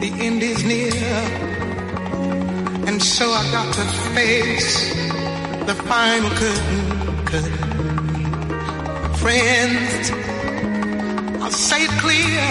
the 0.00 0.10
end 0.18 0.42
is 0.42 0.64
near. 0.64 0.92
And 2.88 3.02
so 3.02 3.30
I 3.30 3.42
got 3.52 3.72
to 3.74 3.84
face 4.14 4.94
the 5.66 5.74
final 5.74 6.30
curtain. 6.40 6.80
Friends, 9.22 10.10
I'll 11.42 11.50
say 11.50 11.84
it 11.84 11.90
clear 12.00 12.50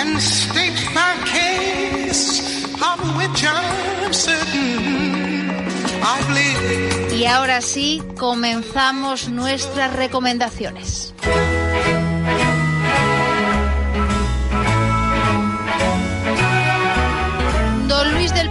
and 0.00 0.20
state 0.20 0.80
my 0.94 1.14
case 1.26 2.64
of 2.74 2.98
which 3.18 3.44
I'm 3.44 4.12
certain. 4.12 4.96
I've. 6.02 6.26
Y 7.16 7.24
ahora 7.24 7.62
sí, 7.62 8.02
comenzamos 8.18 9.30
nuestras 9.30 9.94
recomendaciones. 9.94 11.14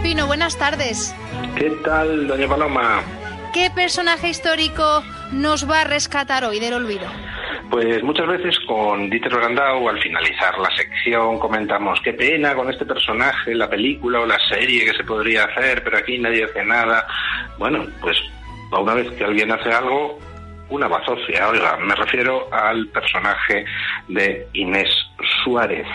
Pino, 0.06 0.28
buenas 0.28 0.56
tardes. 0.56 1.16
¿Qué 1.56 1.68
tal, 1.84 2.28
doña 2.28 2.48
Paloma? 2.48 3.02
¿Qué 3.52 3.72
personaje 3.74 4.30
histórico 4.30 5.02
nos 5.32 5.68
va 5.68 5.82
a 5.82 5.84
rescatar 5.84 6.46
hoy 6.46 6.60
del 6.60 6.76
olvido? 6.76 7.08
Pues 7.72 8.04
muchas 8.04 8.28
veces 8.28 8.56
con 8.68 9.10
Dieter 9.10 9.34
Brandau, 9.34 9.90
al 9.90 10.00
finalizar 10.00 10.60
la 10.60 10.70
sección, 10.76 11.40
comentamos 11.40 12.00
qué 12.04 12.14
pena 12.14 12.54
con 12.54 12.70
este 12.70 12.86
personaje, 12.86 13.56
la 13.56 13.68
película 13.68 14.20
o 14.20 14.28
la 14.28 14.38
serie 14.48 14.86
que 14.86 14.96
se 14.96 15.04
podría 15.04 15.46
hacer, 15.46 15.84
pero 15.84 15.98
aquí 15.98 16.20
nadie 16.20 16.44
hace 16.44 16.64
nada. 16.64 17.08
Bueno, 17.58 17.88
pues 18.00 18.16
a 18.74 18.80
una 18.80 18.94
vez 18.94 19.12
que 19.14 19.24
alguien 19.24 19.52
hace 19.52 19.72
algo, 19.72 20.20
una 20.70 20.88
bazofia. 20.88 21.50
Oiga, 21.50 21.78
me 21.78 21.96
refiero 21.96 22.48
al 22.54 22.88
personaje 22.90 23.66
de 24.08 24.48
Inés 24.54 24.90
Suárez. 25.44 25.88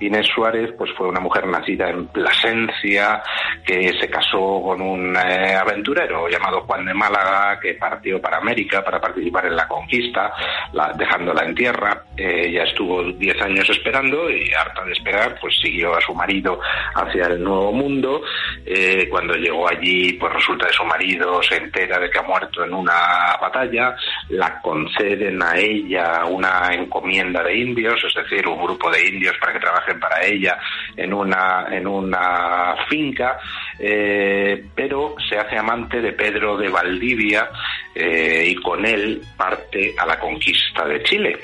Inés 0.00 0.26
Suárez 0.34 0.72
pues 0.76 0.90
fue 0.96 1.08
una 1.08 1.20
mujer 1.20 1.46
nacida 1.46 1.90
en 1.90 2.06
Plasencia 2.08 3.22
que 3.64 3.92
se 3.98 4.08
casó 4.08 4.62
con 4.62 4.80
un 4.80 5.16
eh, 5.16 5.54
aventurero 5.54 6.28
llamado 6.28 6.62
Juan 6.62 6.84
de 6.84 6.94
Málaga 6.94 7.58
que 7.60 7.74
partió 7.74 8.20
para 8.20 8.38
América 8.38 8.82
para 8.84 9.00
participar 9.00 9.46
en 9.46 9.56
la 9.56 9.66
conquista, 9.66 10.32
la, 10.72 10.92
dejándola 10.92 11.44
en 11.44 11.54
tierra. 11.54 12.04
Eh, 12.16 12.48
ella 12.48 12.64
estuvo 12.64 13.02
10 13.02 13.42
años 13.42 13.68
esperando 13.70 14.30
y 14.30 14.52
harta 14.52 14.84
de 14.84 14.92
esperar 14.92 15.38
pues 15.40 15.54
siguió 15.62 15.94
a 15.94 16.00
su 16.00 16.14
marido 16.14 16.60
hacia 16.94 17.26
el 17.26 17.42
Nuevo 17.42 17.72
Mundo. 17.72 18.22
Eh, 18.66 19.08
cuando 19.10 19.34
llegó 19.34 19.68
allí 19.68 20.12
pues 20.14 20.32
resulta 20.32 20.66
que 20.66 20.72
su 20.72 20.84
marido 20.84 21.42
se 21.42 21.56
entera 21.56 21.98
de 21.98 22.10
que 22.10 22.18
ha 22.18 22.22
muerto 22.22 22.64
en 22.64 22.74
una 22.74 23.36
batalla, 23.40 23.94
la 24.28 24.60
conceden 24.60 25.42
a 25.42 25.56
ella 25.56 26.24
una 26.24 26.68
encomienda 26.72 27.42
de 27.42 27.56
indios, 27.56 28.02
es 28.04 28.14
decir, 28.14 28.46
un 28.46 28.62
grupo 28.62 28.90
de 28.90 29.06
indios 29.06 29.36
para 29.38 29.52
que 29.52 29.60
trabajen 29.60 29.83
para 29.92 30.24
ella 30.24 30.58
en 30.96 31.12
una, 31.12 31.66
en 31.70 31.86
una 31.86 32.74
finca, 32.88 33.38
eh, 33.78 34.64
pero 34.74 35.16
se 35.28 35.36
hace 35.36 35.56
amante 35.56 36.00
de 36.00 36.12
Pedro 36.12 36.56
de 36.56 36.68
Valdivia 36.68 37.48
eh, 37.94 38.44
y 38.48 38.54
con 38.56 38.84
él 38.84 39.20
parte 39.36 39.94
a 39.98 40.06
la 40.06 40.18
conquista 40.18 40.84
de 40.86 41.02
Chile. 41.02 41.38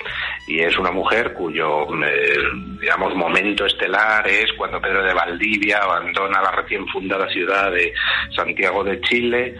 Y 0.47 0.61
es 0.61 0.77
una 0.79 0.91
mujer 0.91 1.33
cuyo, 1.33 1.87
eh, 2.05 2.39
digamos, 2.81 3.15
momento 3.15 3.67
estelar 3.67 4.27
es 4.27 4.53
cuando 4.55 4.81
Pedro 4.81 5.05
de 5.05 5.15
Valdivia 5.15 5.79
abandona 5.79 6.43
la 6.43 6.51
recién 6.51 6.87
fundada 6.89 7.29
ciudad 7.29 7.71
de 7.71 7.93
Santiago 8.35 8.83
de 8.83 9.01
Chile 9.03 9.55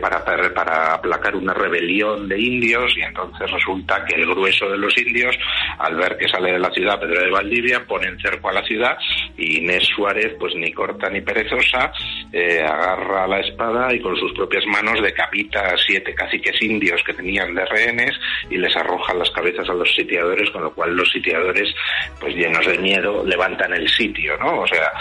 para, 0.00 0.24
para 0.24 0.94
aplacar 0.94 1.34
una 1.34 1.52
rebelión 1.52 2.28
de 2.28 2.38
indios 2.38 2.96
y 2.96 3.02
entonces 3.02 3.50
resulta 3.50 4.04
que 4.04 4.14
el 4.14 4.26
grueso 4.26 4.68
de 4.68 4.78
los 4.78 4.96
indios, 4.98 5.36
al 5.78 5.96
ver 5.96 6.16
que 6.16 6.28
sale 6.28 6.52
de 6.52 6.58
la 6.58 6.70
ciudad 6.70 7.00
Pedro 7.00 7.22
de 7.22 7.30
Valdivia, 7.30 7.84
ponen 7.84 8.18
cerco 8.20 8.48
a 8.48 8.52
la 8.52 8.62
ciudad 8.62 8.96
y 9.36 9.58
Inés 9.58 9.84
Suárez, 9.94 10.34
pues 10.38 10.54
ni 10.54 10.72
corta 10.72 11.08
ni 11.10 11.20
perezosa, 11.20 11.92
eh, 12.32 12.62
agarra 12.62 13.26
la 13.26 13.40
espada 13.40 13.94
y 13.94 14.00
con 14.00 14.16
sus 14.16 14.32
propias 14.32 14.64
manos 14.66 15.02
decapita 15.02 15.60
a 15.60 15.76
siete 15.76 16.14
caciques 16.14 16.60
indios 16.62 17.02
que 17.04 17.14
tenían 17.14 17.54
de 17.54 17.64
rehenes 17.64 18.12
y 18.50 18.56
les 18.56 18.74
arroja 18.76 19.14
las 19.14 19.30
cabezas 19.30 19.68
a 19.68 19.74
los 19.74 19.94
sitiadores, 19.94 20.50
con 20.50 20.62
lo 20.62 20.72
cual 20.72 20.94
los 20.94 21.10
sitiadores, 21.10 21.74
pues 22.20 22.34
llenos 22.34 22.66
de 22.66 22.78
miedo, 22.78 23.24
levantan 23.24 23.72
el 23.74 23.88
sitio, 23.88 24.36
¿no? 24.38 24.60
O 24.60 24.66
sea, 24.66 24.92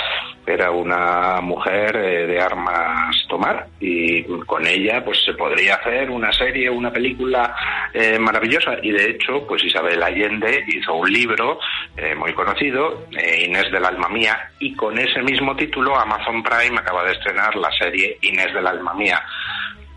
era 0.45 0.71
una 0.71 1.41
mujer 1.41 1.95
eh, 1.95 2.27
de 2.27 2.39
armas 2.39 3.15
tomar 3.27 3.67
y 3.79 4.23
con 4.45 4.65
ella 4.65 5.03
pues 5.03 5.23
se 5.23 5.33
podría 5.33 5.75
hacer 5.75 6.09
una 6.09 6.31
serie, 6.31 6.69
una 6.69 6.91
película 6.91 7.55
eh, 7.93 8.19
maravillosa 8.19 8.75
y 8.81 8.91
de 8.91 9.11
hecho 9.11 9.45
pues 9.47 9.63
Isabel 9.63 10.01
Allende 10.01 10.63
hizo 10.67 10.93
un 10.93 11.11
libro 11.11 11.59
eh, 11.97 12.13
muy 12.15 12.33
conocido, 12.33 13.07
Inés 13.11 13.71
del 13.71 13.85
alma 13.85 14.09
mía 14.09 14.51
y 14.59 14.75
con 14.75 14.97
ese 14.99 15.21
mismo 15.21 15.55
título 15.55 15.97
Amazon 15.97 16.43
Prime 16.43 16.79
acaba 16.79 17.03
de 17.05 17.13
estrenar 17.13 17.55
la 17.55 17.71
serie 17.71 18.17
Inés 18.21 18.53
del 18.53 18.67
alma 18.67 18.93
mía. 18.93 19.21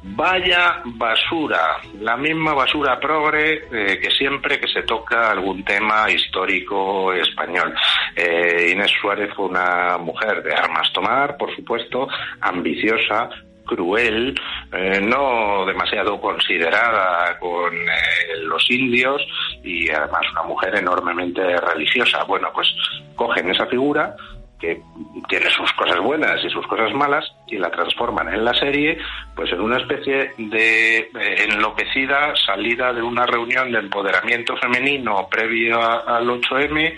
Vaya 0.00 0.80
basura, 0.84 1.78
la 2.00 2.16
misma 2.16 2.54
basura 2.54 3.00
progre 3.00 3.64
eh, 3.72 3.98
que 4.00 4.10
siempre 4.10 4.60
que 4.60 4.68
se 4.68 4.82
toca 4.84 5.32
algún 5.32 5.64
tema 5.64 6.08
histórico 6.08 7.12
español. 7.12 7.74
Eh, 8.14 8.70
Inés 8.72 8.92
Suárez 9.00 9.34
fue 9.34 9.46
una 9.46 9.98
mujer 9.98 10.42
de 10.44 10.54
armas 10.54 10.92
tomar, 10.92 11.36
por 11.36 11.54
supuesto, 11.54 12.08
ambiciosa, 12.40 13.28
cruel, 13.68 14.34
eh, 14.72 15.00
no 15.00 15.64
demasiado 15.66 16.20
considerada 16.20 17.38
con 17.38 17.74
eh, 17.74 18.36
los 18.42 18.68
indios 18.70 19.22
y 19.62 19.90
además 19.90 20.22
una 20.32 20.42
mujer 20.42 20.76
enormemente 20.76 21.42
religiosa. 21.56 22.24
Bueno, 22.24 22.50
pues 22.54 22.68
cogen 23.14 23.50
esa 23.50 23.66
figura 23.66 24.16
que 24.58 24.82
tiene 25.28 25.50
sus 25.50 25.72
cosas 25.74 26.00
buenas 26.00 26.42
y 26.44 26.50
sus 26.50 26.66
cosas 26.66 26.92
malas 26.92 27.24
y 27.46 27.56
la 27.56 27.70
transforman 27.70 28.32
en 28.32 28.44
la 28.44 28.54
serie 28.54 28.98
pues 29.34 29.52
en 29.52 29.60
una 29.60 29.78
especie 29.78 30.32
de 30.36 30.98
eh, 30.98 31.10
enloquecida 31.48 32.34
salida 32.34 32.92
de 32.92 33.02
una 33.02 33.24
reunión 33.24 33.70
de 33.70 33.78
empoderamiento 33.78 34.56
femenino 34.56 35.28
previo 35.30 35.80
al 35.80 36.26
8M 36.26 36.94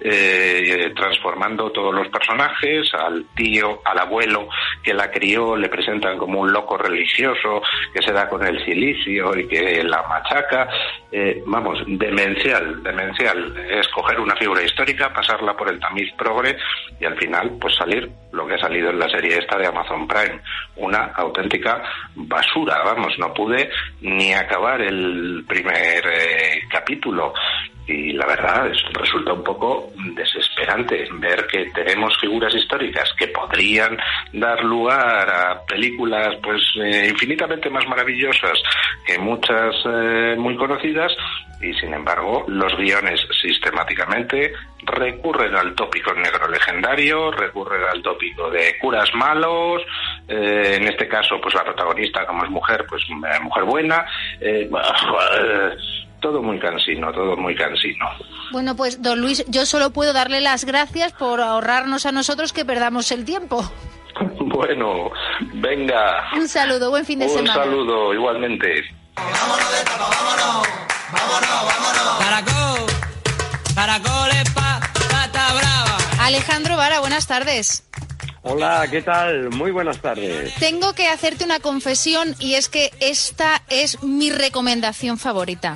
eh, 0.00 0.92
transformando 0.96 1.70
todos 1.70 1.94
los 1.94 2.08
personajes 2.08 2.92
al 2.94 3.26
tío 3.34 3.80
al 3.84 3.98
abuelo 3.98 4.48
que 4.82 4.92
la 4.92 5.10
crió 5.10 5.56
le 5.56 5.68
presentan 5.68 6.18
como 6.18 6.40
un 6.40 6.52
loco 6.52 6.76
religioso 6.76 7.62
que 7.92 8.02
se 8.02 8.12
da 8.12 8.28
con 8.28 8.44
el 8.46 8.64
silicio 8.64 9.36
y 9.38 9.46
que 9.46 9.82
la 9.84 10.02
machaca. 10.08 10.68
Eh, 11.10 11.42
vamos 11.46 11.78
demencial 11.86 12.82
demencial. 12.82 13.56
Es 13.70 13.88
coger 13.88 14.18
una 14.20 14.36
figura 14.36 14.62
histórica 14.62 15.12
pasarla 15.12 15.56
por 15.56 15.68
el 15.70 15.78
tamiz 15.78 16.12
progre 16.14 16.56
y 17.04 17.06
al 17.06 17.18
final 17.18 17.58
pues 17.60 17.74
salir 17.76 18.10
lo 18.32 18.46
que 18.46 18.54
ha 18.54 18.58
salido 18.58 18.88
en 18.88 18.98
la 18.98 19.08
serie 19.10 19.36
esta 19.38 19.58
de 19.58 19.66
Amazon 19.66 20.08
Prime. 20.08 20.40
Una 20.76 21.12
auténtica 21.14 21.82
basura 22.14 22.82
vamos 22.82 23.12
no 23.18 23.34
pude 23.34 23.68
ni 24.00 24.32
acabar 24.32 24.80
el 24.80 25.44
primer 25.46 26.02
eh, 26.06 26.62
capítulo 26.70 27.34
y 27.86 28.12
la 28.12 28.26
verdad 28.26 28.68
es, 28.68 28.78
resulta 28.92 29.32
un 29.32 29.44
poco 29.44 29.90
desesperante 30.14 31.06
ver 31.14 31.46
que 31.46 31.70
tenemos 31.74 32.16
figuras 32.18 32.54
históricas 32.54 33.10
que 33.18 33.28
podrían 33.28 33.96
dar 34.32 34.62
lugar 34.64 35.28
a 35.28 35.64
películas 35.66 36.36
pues 36.42 36.62
eh, 36.82 37.08
infinitamente 37.10 37.68
más 37.68 37.86
maravillosas 37.86 38.58
que 39.06 39.18
muchas 39.18 39.74
eh, 39.86 40.34
muy 40.38 40.56
conocidas 40.56 41.12
y 41.60 41.72
sin 41.74 41.94
embargo 41.94 42.44
los 42.48 42.76
guiones 42.76 43.20
sistemáticamente 43.42 44.52
recurren 44.86 45.54
al 45.56 45.74
tópico 45.74 46.12
negro 46.14 46.48
legendario, 46.48 47.30
recurren 47.30 47.82
al 47.84 48.02
tópico 48.02 48.50
de 48.50 48.76
curas 48.78 49.08
malos, 49.14 49.82
eh, 50.28 50.76
en 50.76 50.88
este 50.88 51.08
caso 51.08 51.40
pues 51.40 51.54
la 51.54 51.64
protagonista 51.64 52.26
como 52.26 52.44
es 52.44 52.50
mujer, 52.50 52.84
pues 52.88 53.02
eh, 53.04 53.40
mujer 53.40 53.64
buena, 53.64 54.04
eh, 54.40 54.68
todo 56.24 56.42
muy 56.42 56.58
cansino, 56.58 57.12
todo 57.12 57.36
muy 57.36 57.54
cansino. 57.54 58.06
Bueno, 58.50 58.74
pues 58.74 59.02
don 59.02 59.20
Luis, 59.20 59.44
yo 59.46 59.66
solo 59.66 59.90
puedo 59.90 60.14
darle 60.14 60.40
las 60.40 60.64
gracias 60.64 61.12
por 61.12 61.42
ahorrarnos 61.42 62.06
a 62.06 62.12
nosotros 62.12 62.54
que 62.54 62.64
perdamos 62.64 63.12
el 63.12 63.24
tiempo. 63.24 63.62
Bueno, 64.38 65.10
venga. 65.54 66.30
Un 66.36 66.46
saludo, 66.46 66.88
buen 66.90 67.04
fin 67.04 67.18
de 67.18 67.24
Un 67.24 67.32
semana. 67.32 67.54
saludo 67.54 68.14
igualmente. 68.14 68.84
Caracol, 72.20 72.86
caracoles 73.74 74.50
pa, 74.50 74.80
pata 75.10 75.54
brava. 75.54 75.98
Alejandro 76.20 76.76
Vara, 76.76 77.00
buenas 77.00 77.26
tardes. 77.26 77.82
Hola, 78.42 78.86
¿qué 78.90 79.02
tal? 79.02 79.50
Muy 79.50 79.72
buenas 79.72 79.98
tardes. 79.98 80.54
Tengo 80.60 80.92
que 80.92 81.08
hacerte 81.08 81.44
una 81.44 81.58
confesión 81.58 82.36
y 82.38 82.54
es 82.54 82.68
que 82.68 82.92
esta 83.00 83.62
es 83.68 84.02
mi 84.04 84.30
recomendación 84.30 85.18
favorita. 85.18 85.74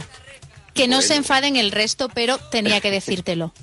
Que 0.79 0.89
no 0.89 1.03
se 1.03 1.17
enfaden 1.17 1.57
el 1.57 1.71
resto, 1.73 2.09
pero 2.15 2.39
tenía 2.51 2.81
que 2.81 2.91
decírtelo. 2.91 3.53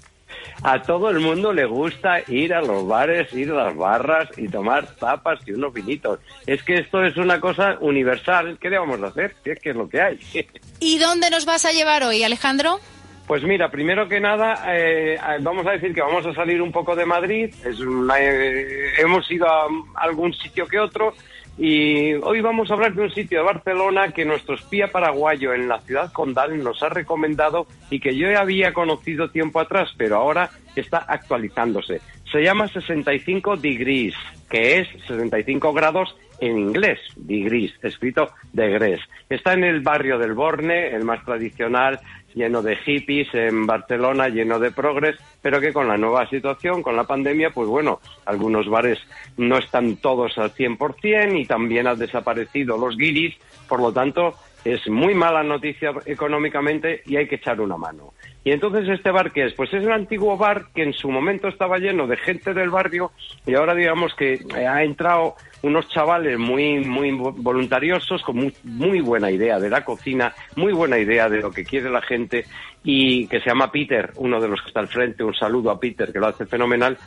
A 0.64 0.82
todo 0.82 1.10
el 1.10 1.20
mundo 1.20 1.52
le 1.54 1.66
gusta 1.66 2.22
ir 2.28 2.54
a 2.54 2.62
los 2.62 2.88
bares, 2.88 3.32
ir 3.34 3.52
a 3.52 3.66
las 3.66 3.76
barras 3.76 4.30
y 4.38 4.48
tomar 4.48 4.88
tapas 4.96 5.40
y 5.46 5.52
unos 5.52 5.74
vinitos. 5.74 6.20
Es 6.48 6.64
que 6.64 6.76
esto 6.76 7.04
es 7.04 7.18
una 7.18 7.40
cosa 7.42 7.78
universal. 7.82 8.58
¿Qué 8.60 8.70
le 8.70 8.80
vamos 8.80 9.02
a 9.04 9.08
hacer? 9.08 9.36
Si 9.44 9.50
es 9.50 9.60
que 9.60 9.72
es 9.72 9.76
lo 9.76 9.90
que 9.90 10.02
hay. 10.02 10.20
¿Y 10.80 10.98
dónde 10.98 11.30
nos 11.30 11.46
vas 11.46 11.66
a 11.66 11.72
llevar 11.72 12.04
hoy, 12.04 12.24
Alejandro? 12.24 12.80
Pues 13.28 13.44
mira, 13.44 13.70
primero 13.70 14.08
que 14.08 14.20
nada, 14.20 14.64
eh, 14.68 15.18
vamos 15.42 15.66
a 15.68 15.72
decir 15.72 15.94
que 15.94 16.02
vamos 16.02 16.26
a 16.26 16.34
salir 16.34 16.62
un 16.62 16.72
poco 16.72 16.96
de 16.96 17.06
Madrid. 17.06 17.54
Es 17.66 17.80
una- 17.82 18.16
eh, 18.20 18.94
hemos 19.00 19.30
ido 19.30 19.48
a 19.48 19.68
algún 19.96 20.34
sitio 20.34 20.68
que 20.68 20.80
otro 20.80 21.14
y 21.58 22.14
hoy 22.16 22.42
vamos 22.42 22.70
a 22.70 22.74
hablar 22.74 22.94
de 22.94 23.04
un 23.04 23.12
sitio 23.12 23.40
de 23.40 23.46
Barcelona 23.46 24.12
que 24.12 24.26
nuestro 24.26 24.56
espía 24.56 24.92
paraguayo 24.92 25.54
en 25.54 25.70
la 25.70 25.80
ciudad 25.80 26.12
condal 26.12 26.62
nos 26.62 26.84
ha 26.84 26.90
recomendado 26.90 27.68
y 27.90 28.00
que 28.00 28.16
yo 28.16 28.28
había 28.38 28.74
conocido 28.74 29.30
tiempo 29.30 29.62
atrás, 29.62 29.94
pero 29.98 30.18
ahora 30.18 30.50
está 30.76 30.98
actualizándose. 30.98 32.02
Se 32.30 32.42
llama 32.42 32.68
65 32.68 33.56
degrees, 33.56 34.16
que 34.50 34.80
es 34.80 34.90
65 35.08 35.72
grados 35.72 36.16
en 36.42 36.58
inglés, 36.58 37.00
degrees, 37.16 37.74
escrito 37.82 38.32
degrees. 38.52 39.00
Está 39.30 39.54
en 39.54 39.64
el 39.64 39.80
barrio 39.80 40.18
del 40.18 40.34
Borne, 40.34 40.90
el 40.90 41.06
más 41.06 41.24
tradicional, 41.24 42.00
lleno 42.36 42.62
de 42.62 42.76
hippies 42.76 43.34
en 43.34 43.66
Barcelona, 43.66 44.28
lleno 44.28 44.60
de 44.60 44.72
progres, 44.72 45.16
pero 45.42 45.60
que 45.60 45.74
con 45.74 45.88
la 45.88 45.98
nueva 45.98 46.30
situación, 46.30 46.84
con 46.84 46.96
la 46.96 47.06
pandemia, 47.06 47.50
pues 47.50 47.68
bueno, 47.68 48.00
algunos 48.26 48.70
bares 48.70 49.00
no 49.38 49.58
están 49.58 49.96
todos 49.98 50.38
al 50.38 50.54
100% 50.54 51.40
y 51.40 51.46
también 51.46 51.88
han 51.88 51.98
desaparecido 51.98 52.78
los 52.78 52.98
guiris, 52.98 53.36
por 53.68 53.80
lo 53.80 53.92
tanto, 53.92 54.36
es 54.66 54.88
muy 54.90 55.14
mala 55.14 55.44
noticia 55.44 55.94
económicamente 56.06 57.02
y 57.06 57.16
hay 57.16 57.28
que 57.28 57.36
echar 57.36 57.62
una 57.62 57.78
mano. 57.78 58.14
Y 58.46 58.52
entonces 58.52 58.88
este 58.88 59.10
bar 59.10 59.32
que 59.32 59.48
es, 59.48 59.54
pues 59.54 59.74
es 59.74 59.84
un 59.84 59.92
antiguo 59.92 60.38
bar 60.38 60.68
que 60.76 60.84
en 60.84 60.94
su 60.94 61.10
momento 61.10 61.48
estaba 61.48 61.80
lleno 61.80 62.06
de 62.06 62.16
gente 62.16 62.54
del 62.54 62.70
barrio 62.70 63.12
y 63.44 63.56
ahora 63.56 63.74
digamos 63.74 64.14
que 64.14 64.34
eh, 64.36 64.68
ha 64.68 64.84
entrado 64.84 65.34
unos 65.64 65.90
chavales 65.90 66.38
muy 66.38 66.86
muy 66.86 67.10
voluntariosos 67.12 68.22
con 68.22 68.36
muy, 68.36 68.54
muy 68.64 69.02
buena 69.02 69.32
idea 69.32 69.60
de 69.60 69.72
la 69.72 69.84
cocina, 69.84 70.32
muy 70.56 70.74
buena 70.74 71.00
idea 71.00 71.28
de 71.28 71.42
lo 71.42 71.50
que 71.50 71.66
quiere 71.66 71.90
la 71.90 72.04
gente 72.04 72.46
y 72.84 73.26
que 73.30 73.40
se 73.40 73.48
llama 73.48 73.72
Peter, 73.72 74.12
uno 74.18 74.40
de 74.40 74.48
los 74.48 74.62
que 74.62 74.68
está 74.68 74.80
al 74.80 74.90
frente, 74.90 75.24
un 75.24 75.34
saludo 75.34 75.72
a 75.72 75.80
Peter 75.80 76.14
que 76.14 76.20
lo 76.20 76.28
hace 76.28 76.46
fenomenal. 76.46 77.00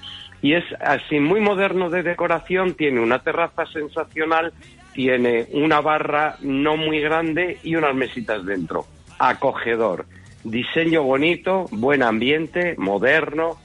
Y 0.43 0.55
es 0.55 0.65
así 0.81 1.21
muy 1.21 1.41
moderno 1.41 1.89
de 1.89 2.03
decoración, 2.03 2.75
tiene 2.75 3.01
una 3.01 3.21
terraza 3.21 3.65
sensacional, 3.67 4.53
tiene 4.93 5.47
una 5.53 5.81
barra 5.81 6.35
no 6.41 6.77
muy 6.77 6.99
grande 7.01 7.59
y 7.63 7.77
unas 7.77 7.95
mesitas 7.95 8.45
dentro, 8.45 8.87
acogedor, 9.21 10.05
diseño 10.45 11.03
bonito, 11.03 11.67
buen 11.71 12.03
ambiente, 12.03 12.75
moderno, 12.79 13.59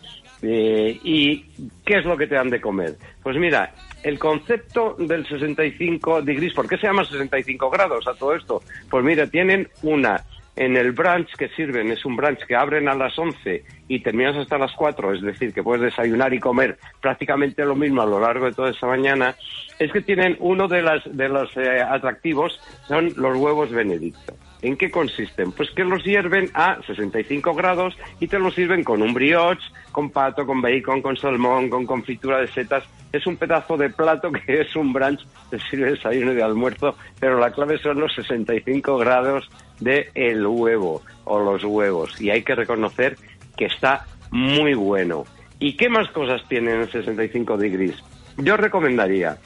eh, 0.45 0.99
¿Y 1.03 1.45
qué 1.85 1.99
es 1.99 2.05
lo 2.05 2.17
que 2.17 2.27
te 2.27 2.35
dan 2.35 2.49
de 2.49 2.59
comer? 2.59 2.95
Pues 3.23 3.37
mira, 3.37 3.73
el 4.03 4.19
concepto 4.19 4.95
del 4.99 5.25
65 5.25 6.21
degrees, 6.21 6.53
¿por 6.53 6.67
qué 6.67 6.77
se 6.77 6.87
llama 6.87 7.05
65 7.05 7.69
grados 7.69 8.05
a 8.07 8.13
todo 8.13 8.35
esto? 8.35 8.61
Pues 8.89 9.05
mira, 9.05 9.25
tienen 9.27 9.69
una 9.83 10.21
en 10.57 10.75
el 10.75 10.91
brunch 10.91 11.33
que 11.37 11.47
sirven, 11.47 11.91
es 11.91 12.05
un 12.05 12.17
brunch 12.17 12.45
que 12.45 12.55
abren 12.55 12.89
a 12.89 12.93
las 12.93 13.17
11 13.17 13.63
y 13.87 14.01
terminas 14.01 14.35
hasta 14.35 14.57
las 14.57 14.73
4, 14.73 15.13
es 15.13 15.21
decir, 15.21 15.53
que 15.53 15.63
puedes 15.63 15.81
desayunar 15.81 16.33
y 16.33 16.39
comer 16.39 16.77
prácticamente 17.01 17.63
lo 17.65 17.75
mismo 17.75 18.01
a 18.01 18.05
lo 18.05 18.19
largo 18.19 18.45
de 18.45 18.51
toda 18.51 18.69
esa 18.69 18.85
mañana, 18.85 19.35
es 19.79 19.91
que 19.93 20.01
tienen 20.01 20.35
uno 20.39 20.67
de, 20.67 20.81
las, 20.81 21.01
de 21.05 21.29
los 21.29 21.55
eh, 21.55 21.81
atractivos, 21.81 22.59
son 22.87 23.13
los 23.15 23.37
huevos 23.37 23.71
benedicto. 23.71 24.35
¿En 24.63 24.77
qué 24.77 24.89
consisten? 24.89 25.51
Pues 25.51 25.69
que 25.71 25.83
los 25.83 26.03
hierven 26.05 26.49
a 26.53 26.81
65 26.87 27.53
grados 27.53 27.95
y 28.21 28.27
te 28.27 28.39
los 28.39 28.55
sirven 28.55 28.81
con 28.81 29.01
un 29.01 29.13
brioche, 29.13 29.61
con 29.91 30.09
pato, 30.09 30.45
con 30.45 30.61
bacon, 30.61 31.01
con 31.01 31.17
salmón, 31.17 31.69
con 31.69 31.85
confitura 31.85 32.39
de 32.39 32.47
setas. 32.47 32.85
Es 33.11 33.27
un 33.27 33.35
pedazo 33.35 33.75
de 33.75 33.89
plato 33.89 34.31
que 34.31 34.61
es 34.61 34.73
un 34.77 34.93
brunch, 34.93 35.19
te 35.49 35.59
sirve 35.59 35.91
desayuno 35.91 36.33
de 36.33 36.41
almuerzo, 36.41 36.95
pero 37.19 37.37
la 37.39 37.51
clave 37.51 37.77
son 37.77 37.99
los 37.99 38.15
65 38.15 38.97
grados 38.97 39.49
de 39.81 40.09
huevo 40.45 41.01
o 41.25 41.39
los 41.39 41.65
huevos. 41.65 42.19
Y 42.21 42.29
hay 42.29 42.41
que 42.41 42.55
reconocer 42.55 43.17
que 43.57 43.65
está 43.65 44.05
muy 44.31 44.75
bueno. 44.75 45.25
¿Y 45.59 45.75
qué 45.75 45.89
más 45.89 46.09
cosas 46.11 46.41
tienen 46.47 46.81
en 46.81 46.89
65 46.89 47.57
degrees? 47.57 48.01
Yo 48.37 48.55
recomendaría 48.55 49.37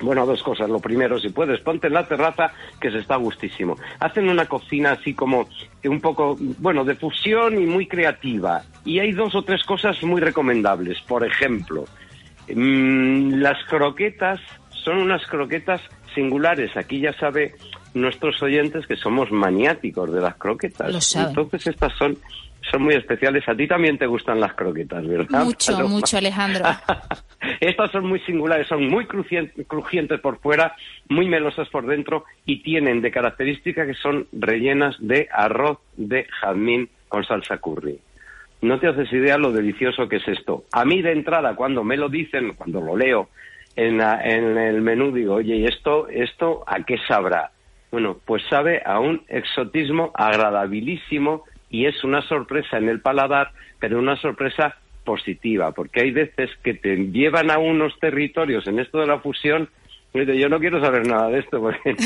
bueno, 0.00 0.26
dos 0.26 0.42
cosas. 0.42 0.68
Lo 0.68 0.80
primero, 0.80 1.18
si 1.18 1.28
puedes, 1.30 1.60
ponte 1.60 1.86
en 1.86 1.94
la 1.94 2.06
terraza, 2.06 2.52
que 2.80 2.90
se 2.90 2.98
está 2.98 3.16
gustísimo. 3.16 3.76
Hacen 4.00 4.28
una 4.28 4.46
cocina 4.46 4.92
así 4.92 5.14
como 5.14 5.48
un 5.84 6.00
poco, 6.00 6.36
bueno, 6.58 6.84
de 6.84 6.94
fusión 6.94 7.60
y 7.60 7.66
muy 7.66 7.86
creativa. 7.86 8.62
Y 8.84 8.98
hay 8.98 9.12
dos 9.12 9.34
o 9.34 9.42
tres 9.42 9.62
cosas 9.64 10.02
muy 10.02 10.20
recomendables. 10.20 11.00
Por 11.02 11.24
ejemplo, 11.24 11.84
mmm, 12.54 13.34
las 13.34 13.62
croquetas 13.64 14.40
son 14.70 14.98
unas 14.98 15.24
croquetas 15.26 15.80
singulares. 16.14 16.76
Aquí 16.76 17.00
ya 17.00 17.12
sabe 17.18 17.54
nuestros 17.94 18.42
oyentes 18.42 18.86
que 18.86 18.96
somos 18.96 19.30
maniáticos 19.30 20.12
de 20.12 20.20
las 20.20 20.36
croquetas. 20.36 20.92
Lo 20.92 21.00
saben. 21.00 21.28
Entonces 21.28 21.66
estas 21.68 21.92
son 21.96 22.18
son 22.70 22.82
muy 22.82 22.94
especiales. 22.94 23.46
A 23.48 23.54
ti 23.54 23.66
también 23.66 23.98
te 23.98 24.06
gustan 24.06 24.40
las 24.40 24.54
croquetas, 24.54 25.06
¿verdad? 25.06 25.44
Mucho, 25.44 25.72
Paloma? 25.72 25.90
mucho, 25.90 26.16
Alejandro. 26.18 26.64
Estas 27.60 27.90
son 27.92 28.06
muy 28.06 28.20
singulares, 28.20 28.66
son 28.68 28.88
muy 28.88 29.06
crujientes, 29.06 29.66
crujientes 29.66 30.20
por 30.20 30.38
fuera, 30.40 30.74
muy 31.08 31.28
melosas 31.28 31.68
por 31.68 31.86
dentro 31.86 32.24
y 32.46 32.62
tienen 32.62 33.00
de 33.02 33.10
característica 33.10 33.86
que 33.86 33.94
son 33.94 34.26
rellenas 34.32 34.96
de 34.98 35.28
arroz 35.30 35.78
de 35.96 36.26
jazmín 36.40 36.88
con 37.08 37.24
salsa 37.24 37.58
curry. 37.58 37.98
No 38.62 38.78
te 38.80 38.88
haces 38.88 39.12
idea 39.12 39.36
lo 39.36 39.52
delicioso 39.52 40.08
que 40.08 40.16
es 40.16 40.26
esto. 40.28 40.64
A 40.72 40.84
mí 40.86 41.02
de 41.02 41.12
entrada, 41.12 41.54
cuando 41.54 41.84
me 41.84 41.98
lo 41.98 42.08
dicen, 42.08 42.54
cuando 42.54 42.80
lo 42.80 42.96
leo 42.96 43.28
en, 43.76 43.98
la- 43.98 44.22
en 44.24 44.56
el 44.56 44.80
menú, 44.80 45.12
digo, 45.12 45.34
oye, 45.34 45.56
¿y 45.56 45.66
esto, 45.66 46.08
esto 46.08 46.64
a 46.66 46.82
qué 46.82 46.96
sabrá? 47.06 47.50
Bueno, 47.92 48.16
pues 48.24 48.42
sabe 48.48 48.82
a 48.84 48.98
un 49.00 49.22
exotismo 49.28 50.12
agradabilísimo 50.14 51.44
y 51.74 51.86
es 51.86 52.04
una 52.04 52.22
sorpresa 52.22 52.78
en 52.78 52.88
el 52.88 53.00
paladar, 53.00 53.50
pero 53.80 53.98
una 53.98 54.14
sorpresa 54.16 54.76
positiva, 55.04 55.72
porque 55.72 56.02
hay 56.02 56.12
veces 56.12 56.50
que 56.62 56.74
te 56.74 56.96
llevan 56.96 57.50
a 57.50 57.58
unos 57.58 57.98
territorios 57.98 58.66
en 58.68 58.78
esto 58.78 59.00
de 59.00 59.06
la 59.06 59.18
fusión 59.18 59.68
yo 60.14 60.48
no 60.48 60.60
quiero 60.60 60.80
saber 60.80 61.06
nada 61.06 61.28
de 61.28 61.40
esto 61.40 61.60
porque 61.60 61.96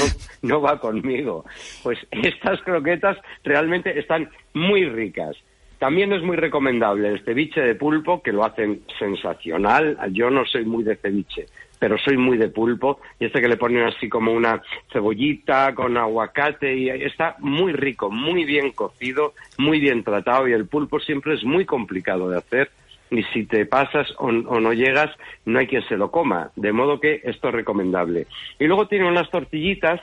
no 0.42 0.62
va 0.62 0.80
conmigo. 0.80 1.44
Pues 1.82 1.98
estas 2.10 2.62
croquetas 2.62 3.18
realmente 3.44 3.98
están 3.98 4.30
muy 4.54 4.86
ricas. 4.86 5.36
También 5.78 6.12
es 6.12 6.22
muy 6.22 6.36
recomendable 6.36 7.08
el 7.08 7.24
ceviche 7.24 7.60
de 7.60 7.74
pulpo, 7.74 8.22
que 8.22 8.32
lo 8.32 8.44
hacen 8.44 8.82
sensacional. 8.98 9.98
Yo 10.12 10.30
no 10.30 10.44
soy 10.46 10.64
muy 10.64 10.82
de 10.84 10.96
ceviche, 10.96 11.46
pero 11.78 11.96
soy 11.98 12.16
muy 12.16 12.36
de 12.36 12.48
pulpo. 12.48 13.00
Y 13.20 13.26
este 13.26 13.40
que 13.40 13.48
le 13.48 13.56
ponen 13.56 13.84
así 13.84 14.08
como 14.08 14.32
una 14.32 14.62
cebollita 14.92 15.74
con 15.74 15.96
aguacate 15.96 16.76
y 16.76 16.88
está 16.90 17.36
muy 17.38 17.72
rico, 17.72 18.10
muy 18.10 18.44
bien 18.44 18.72
cocido, 18.72 19.34
muy 19.58 19.80
bien 19.80 20.02
tratado. 20.04 20.48
Y 20.48 20.52
el 20.52 20.66
pulpo 20.66 21.00
siempre 21.00 21.34
es 21.34 21.44
muy 21.44 21.64
complicado 21.64 22.28
de 22.30 22.38
hacer. 22.38 22.70
Y 23.10 23.22
si 23.32 23.44
te 23.46 23.64
pasas 23.64 24.06
o, 24.18 24.30
no 24.30 24.72
llegas, 24.74 25.10
no 25.46 25.58
hay 25.58 25.66
quien 25.66 25.82
se 25.88 25.96
lo 25.96 26.10
coma. 26.10 26.50
De 26.56 26.72
modo 26.72 27.00
que 27.00 27.22
esto 27.24 27.48
es 27.48 27.54
recomendable. 27.54 28.26
Y 28.58 28.66
luego 28.66 28.86
tiene 28.86 29.08
unas 29.08 29.30
tortillitas 29.30 30.00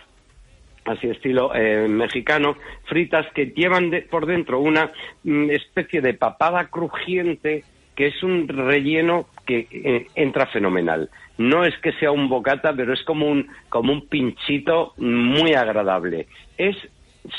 así 0.85 1.07
estilo 1.07 1.51
eh, 1.55 1.87
mexicano, 1.87 2.55
fritas 2.85 3.25
que 3.33 3.47
llevan 3.47 3.89
de- 3.89 4.03
por 4.03 4.27
dentro 4.27 4.59
una 4.59 4.91
mm, 5.23 5.49
especie 5.49 5.99
de 5.99 6.13
papada 6.13 6.67
crujiente 6.67 7.63
que 7.95 8.07
es 8.07 8.23
un 8.23 8.47
relleno 8.47 9.27
que 9.45 9.67
eh, 9.71 10.07
entra 10.15 10.47
fenomenal. 10.47 11.09
No 11.37 11.65
es 11.65 11.77
que 11.79 11.93
sea 11.93 12.11
un 12.11 12.29
bocata, 12.29 12.73
pero 12.73 12.93
es 12.93 13.03
como 13.03 13.27
un, 13.27 13.47
como 13.69 13.93
un 13.93 14.07
pinchito 14.07 14.93
muy 14.97 15.53
agradable. 15.53 16.27
Es, 16.57 16.75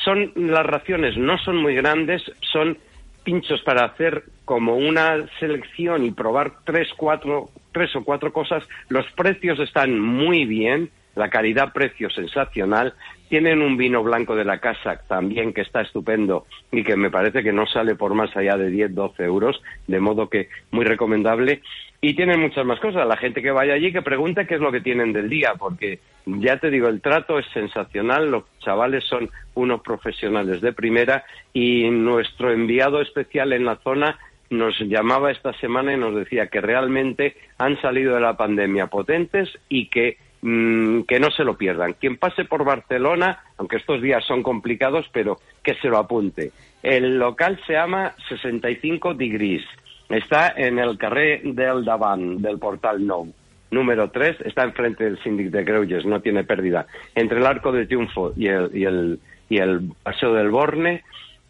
son 0.05 0.33
las 0.35 0.67
raciones, 0.67 1.17
no 1.17 1.39
son 1.39 1.57
muy 1.57 1.75
grandes, 1.75 2.23
son 2.53 2.79
pinchos 3.25 3.61
para 3.63 3.85
hacer 3.85 4.25
como 4.45 4.77
una 4.77 5.27
selección 5.41 6.05
y 6.05 6.13
probar 6.13 6.53
tres, 6.65 6.89
cuatro, 6.97 7.51
tres 7.73 7.95
o 7.97 8.05
cuatro 8.05 8.33
cosas. 8.33 8.63
Los 8.89 9.05
precios 9.13 9.59
están 9.59 9.99
muy 9.99 10.45
bien, 10.45 10.91
la 11.17 11.29
calidad-precio 11.29 12.09
sensacional. 12.11 12.95
Tienen 13.29 13.61
un 13.61 13.77
vino 13.77 14.05
blanco 14.05 14.37
de 14.37 14.45
la 14.45 14.59
casa 14.59 15.01
también 15.09 15.53
que 15.53 15.63
está 15.63 15.81
estupendo 15.81 16.47
y 16.71 16.85
que 16.85 16.95
me 16.95 17.11
parece 17.11 17.43
que 17.43 17.53
no 17.53 17.67
sale 17.67 17.97
por 17.97 18.15
más 18.15 18.37
allá 18.37 18.57
de 18.57 18.71
10, 18.71 18.95
12 18.95 19.25
euros, 19.25 19.61
de 19.89 19.99
modo 19.99 20.29
que 20.29 20.49
muy 20.71 20.85
recomendable. 20.85 21.63
Y 22.01 22.15
tienen 22.15 22.41
muchas 22.41 22.65
más 22.65 22.79
cosas. 22.79 23.09
La 23.09 23.17
gente 23.17 23.43
que 23.43 23.51
vaya 23.51 23.75
allí 23.75 23.93
que 23.93 24.03
pregunte 24.03 24.47
qué 24.47 24.55
es 24.55 24.61
lo 24.61 24.71
que 24.71 24.81
tienen 24.81 25.13
del 25.13 25.29
día, 25.29 25.55
porque 25.59 25.99
ya 26.27 26.59
te 26.59 26.71
digo, 26.71 26.89
el 26.89 27.01
trato 27.01 27.39
es 27.39 27.47
sensacional, 27.53 28.31
los 28.31 28.45
chavales 28.61 29.03
son 29.05 29.29
unos 29.55 29.81
profesionales 29.81 30.61
de 30.61 30.73
primera 30.73 31.25
y 31.53 31.89
nuestro 31.91 32.53
enviado 32.53 33.01
especial 33.01 33.53
en 33.53 33.65
la 33.65 33.77
zona 33.77 34.19
nos 34.51 34.79
llamaba 34.79 35.33
esta 35.33 35.53
semana 35.55 35.93
y 35.93 35.97
nos 35.97 36.15
decía 36.15 36.47
que 36.47 36.61
realmente 36.61 37.37
han 37.59 37.81
salido 37.81 38.15
de 38.15 38.21
la 38.21 38.37
pandemia 38.37 38.87
potentes 38.87 39.49
y 39.69 39.89
que 39.89 40.19
mm, 40.43 41.03
que 41.03 41.21
no 41.21 41.31
se 41.31 41.45
lo 41.45 41.57
pierdan. 41.57 41.95
Quien 41.95 42.17
pase 42.17 42.45
por 42.45 42.65
Barcelona, 42.65 43.41
aunque 43.59 43.77
estos 43.77 44.03
días 44.03 44.25
son 44.25 44.43
complicados, 44.43 45.07
pero 45.13 45.39
que 45.63 45.75
se 45.75 45.89
lo 45.89 45.99
apunte. 45.99 46.53
El 46.83 47.19
local 47.19 47.61
se 47.67 47.75
llama 47.75 48.15
65 48.29 49.15
Degrees. 49.15 49.65
Está 50.09 50.53
en 50.57 50.79
el 50.79 50.97
carrer 50.99 51.43
del 51.43 51.85
Davant, 51.85 52.41
del 52.41 52.59
Portal 52.59 53.05
Nou. 53.05 53.33
Número 53.71 54.11
3, 54.11 54.43
está 54.43 54.63
enfrente 54.63 55.05
del 55.05 55.21
Síndic 55.23 55.49
de 55.49 55.65
Greuges, 55.65 56.07
no 56.07 56.21
tiene 56.21 56.45
pérdida. 56.45 56.87
Entre 57.15 57.39
el 57.39 57.47
Arco 57.47 57.73
de 57.73 57.87
Triunfo 57.87 58.33
y 58.37 58.47
el, 58.47 58.71
y 58.73 58.85
el, 58.85 59.19
y 59.49 59.59
el 59.59 59.91
Paseo 60.03 60.33
del 60.35 60.51
Borne. 60.51 61.03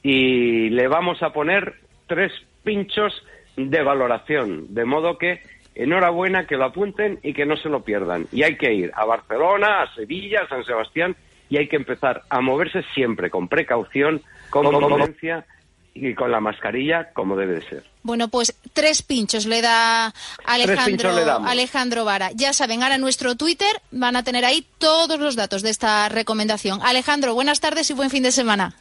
y 0.03 0.71
le 0.71 0.89
vamos 0.89 1.23
a 1.23 1.33
poner 1.35 1.75
tres 2.07 2.33
pinchos 2.65 3.23
de 3.57 3.83
valoración, 3.83 4.75
de 4.75 4.85
modo 4.85 5.19
que 5.19 5.41
enhorabuena 5.77 6.47
que 6.47 6.57
lo 6.57 6.65
apunten 6.65 7.21
y 7.23 7.35
que 7.35 7.47
no 7.47 7.57
se 7.57 7.69
lo 7.69 7.83
pierdan. 7.83 8.27
Y 8.33 8.43
hay 8.43 8.57
que 8.57 8.73
ir 8.73 8.91
a 8.95 9.05
Barcelona, 9.05 9.83
a 9.83 9.95
Sevilla, 9.95 10.43
a 10.43 10.49
San 10.49 10.65
Sebastián 10.65 11.17
y 11.49 11.59
hay 11.59 11.69
que 11.69 11.77
empezar 11.77 12.23
a 12.29 12.41
moverse 12.41 12.83
siempre 12.95 13.31
con 13.31 13.49
precaución, 13.49 14.23
con 14.51 14.65
convivencia 14.65 15.47
y 15.95 16.15
con 16.15 16.31
la 16.31 16.41
mascarilla 16.41 17.11
como 17.13 17.37
debe 17.37 17.55
de 17.55 17.63
ser. 17.63 17.85
Bueno, 18.03 18.29
pues 18.29 18.59
tres 18.73 19.03
pinchos 19.03 19.47
le 19.47 19.63
da 19.63 20.13
Alejandro, 20.45 20.85
pinchos 20.87 21.15
le 21.15 21.25
damos. 21.25 21.51
Alejandro 21.51 22.05
Vara. 22.05 22.31
Ya 22.35 22.53
saben, 22.53 22.83
ahora 22.83 22.97
en 22.97 23.01
nuestro 23.01 23.37
Twitter 23.37 23.81
van 23.91 24.17
a 24.17 24.23
tener 24.23 24.45
ahí 24.45 24.67
todos 24.79 25.19
los 25.19 25.37
datos 25.37 25.63
de 25.63 25.71
esta 25.71 26.09
recomendación. 26.09 26.81
Alejandro, 26.83 27.35
buenas 27.35 27.61
tardes 27.61 27.91
y 27.91 27.95
buen 27.95 28.11
fin 28.11 28.23
de 28.23 28.33
semana. 28.33 28.75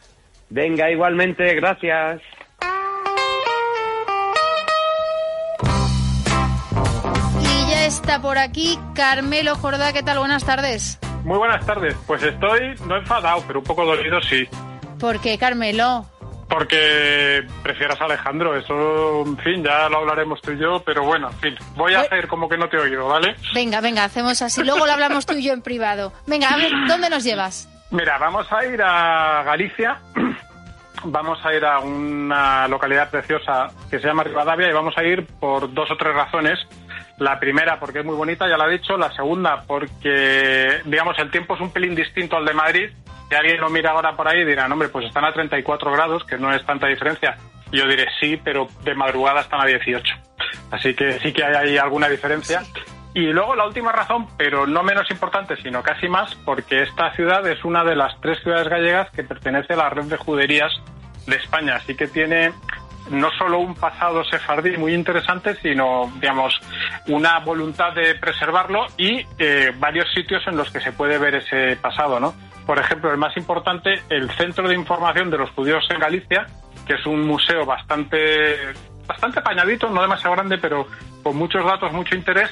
Venga, 0.49 0.91
igualmente, 0.91 1.55
gracias. 1.55 2.21
Está 8.15 8.21
por 8.21 8.37
aquí 8.37 8.79
Carmelo 8.93 9.55
Jordá. 9.55 9.91
¿Qué 9.91 10.01
tal? 10.01 10.19
Buenas 10.19 10.45
tardes. 10.45 10.99
Muy 11.25 11.37
buenas 11.37 11.65
tardes. 11.65 11.95
Pues 12.07 12.23
estoy 12.23 12.75
no 12.87 12.95
enfadado, 12.95 13.43
pero 13.45 13.59
un 13.59 13.65
poco 13.65 13.85
dolido 13.85 14.21
sí. 14.21 14.47
¿Por 14.99 15.19
qué, 15.19 15.37
Carmelo? 15.37 16.05
Porque 16.47 17.45
prefieras 17.61 17.99
a 17.99 18.05
Alejandro, 18.05 18.55
eso, 18.55 19.23
en 19.25 19.37
fin, 19.39 19.63
ya 19.63 19.89
lo 19.89 19.97
hablaremos 19.97 20.41
tú 20.41 20.51
y 20.51 20.59
yo, 20.59 20.81
pero 20.85 21.03
bueno, 21.03 21.29
en 21.29 21.39
fin, 21.39 21.55
voy 21.75 21.95
a 21.95 22.01
hacer 22.01 22.27
como 22.27 22.47
que 22.47 22.57
no 22.57 22.69
te 22.69 22.77
he 22.77 22.79
oído, 22.79 23.07
¿vale? 23.07 23.35
Venga, 23.53 23.81
venga, 23.81 24.03
hacemos 24.03 24.41
así. 24.41 24.63
Luego 24.63 24.85
lo 24.85 24.93
hablamos 24.93 25.25
tú 25.25 25.33
y 25.33 25.43
yo 25.43 25.53
en 25.53 25.63
privado. 25.63 26.13
Venga, 26.27 26.49
a 26.49 26.57
ver, 26.57 26.71
¿dónde 26.87 27.09
nos 27.09 27.23
llevas? 27.23 27.67
Mira, 27.89 28.17
vamos 28.19 28.47
a 28.51 28.65
ir 28.65 28.81
a 28.81 29.43
Galicia, 29.43 29.99
vamos 31.03 31.39
a 31.43 31.53
ir 31.53 31.65
a 31.65 31.79
una 31.79 32.67
localidad 32.67 33.09
preciosa 33.09 33.67
que 33.89 33.99
se 33.99 34.07
llama 34.07 34.23
Rivadavia 34.23 34.69
y 34.69 34.73
vamos 34.73 34.93
a 34.97 35.03
ir 35.03 35.25
por 35.25 35.73
dos 35.73 35.89
o 35.91 35.97
tres 35.97 36.13
razones. 36.13 36.59
La 37.17 37.39
primera 37.39 37.79
porque 37.79 37.99
es 37.99 38.05
muy 38.05 38.15
bonita, 38.15 38.47
ya 38.47 38.57
lo 38.57 38.69
he 38.69 38.77
dicho. 38.77 38.97
La 38.97 39.11
segunda 39.11 39.63
porque, 39.65 40.81
digamos, 40.85 41.17
el 41.19 41.31
tiempo 41.31 41.55
es 41.55 41.61
un 41.61 41.71
pelín 41.71 41.95
distinto 41.95 42.35
al 42.35 42.45
de 42.45 42.53
Madrid. 42.53 42.89
Si 43.29 43.35
alguien 43.35 43.59
lo 43.59 43.69
mira 43.69 43.91
ahora 43.91 44.15
por 44.15 44.27
ahí 44.27 44.45
dirá, 44.45 44.65
hombre, 44.65 44.89
pues 44.89 45.05
están 45.05 45.25
a 45.25 45.33
34 45.33 45.91
grados, 45.91 46.23
que 46.25 46.37
no 46.37 46.53
es 46.53 46.65
tanta 46.65 46.87
diferencia. 46.87 47.37
Yo 47.71 47.87
diré, 47.87 48.05
sí, 48.19 48.39
pero 48.43 48.67
de 48.83 48.93
madrugada 48.93 49.41
están 49.41 49.61
a 49.61 49.65
18. 49.65 50.13
Así 50.71 50.93
que 50.93 51.13
sí 51.19 51.33
que 51.33 51.43
hay 51.43 51.55
ahí 51.55 51.77
alguna 51.77 52.07
diferencia. 52.07 52.61
Y 53.13 53.27
luego 53.27 53.55
la 53.55 53.65
última 53.65 53.93
razón, 53.93 54.27
pero 54.37 54.67
no 54.67 54.83
menos 54.83 55.09
importante, 55.09 55.55
sino 55.63 55.81
casi 55.81 56.09
más, 56.09 56.35
porque 56.43 56.83
esta 56.83 57.13
ciudad 57.13 57.47
es 57.47 57.63
una 57.63 57.83
de 57.85 57.95
las 57.95 58.19
tres 58.19 58.39
ciudades 58.43 58.67
gallegas 58.67 59.09
que 59.11 59.23
pertenece 59.23 59.73
a 59.73 59.77
la 59.77 59.89
red 59.89 60.03
de 60.03 60.17
juderías 60.17 60.71
de 61.25 61.37
España. 61.37 61.77
Así 61.77 61.95
que 61.95 62.07
tiene 62.07 62.51
no 63.09 63.29
solo 63.37 63.59
un 63.59 63.75
pasado 63.75 64.23
sefardí 64.23 64.77
muy 64.77 64.93
interesante, 64.93 65.55
sino, 65.55 66.11
digamos, 66.19 66.59
una 67.07 67.39
voluntad 67.39 67.93
de 67.93 68.15
preservarlo 68.15 68.85
y 68.97 69.25
eh, 69.37 69.71
varios 69.77 70.11
sitios 70.13 70.45
en 70.47 70.57
los 70.57 70.71
que 70.71 70.79
se 70.79 70.91
puede 70.91 71.17
ver 71.17 71.35
ese 71.35 71.77
pasado, 71.77 72.19
¿no? 72.19 72.33
Por 72.65 72.79
ejemplo, 72.79 73.11
el 73.11 73.17
más 73.17 73.37
importante, 73.37 74.01
el 74.09 74.29
Centro 74.31 74.67
de 74.67 74.73
Información 74.73 75.29
de 75.29 75.37
los 75.37 75.51
Judíos 75.51 75.85
en 75.91 75.99
Galicia, 75.99 76.47
que 76.87 76.93
es 76.95 77.05
un 77.05 77.21
museo 77.27 77.65
bastante, 77.65 78.73
bastante 79.05 79.39
apañadito, 79.39 79.89
no 79.89 80.01
demasiado 80.01 80.35
grande, 80.35 80.57
pero 80.57 80.87
con 81.21 81.35
muchos 81.35 81.63
datos, 81.63 81.91
mucho 81.93 82.15
interés, 82.15 82.49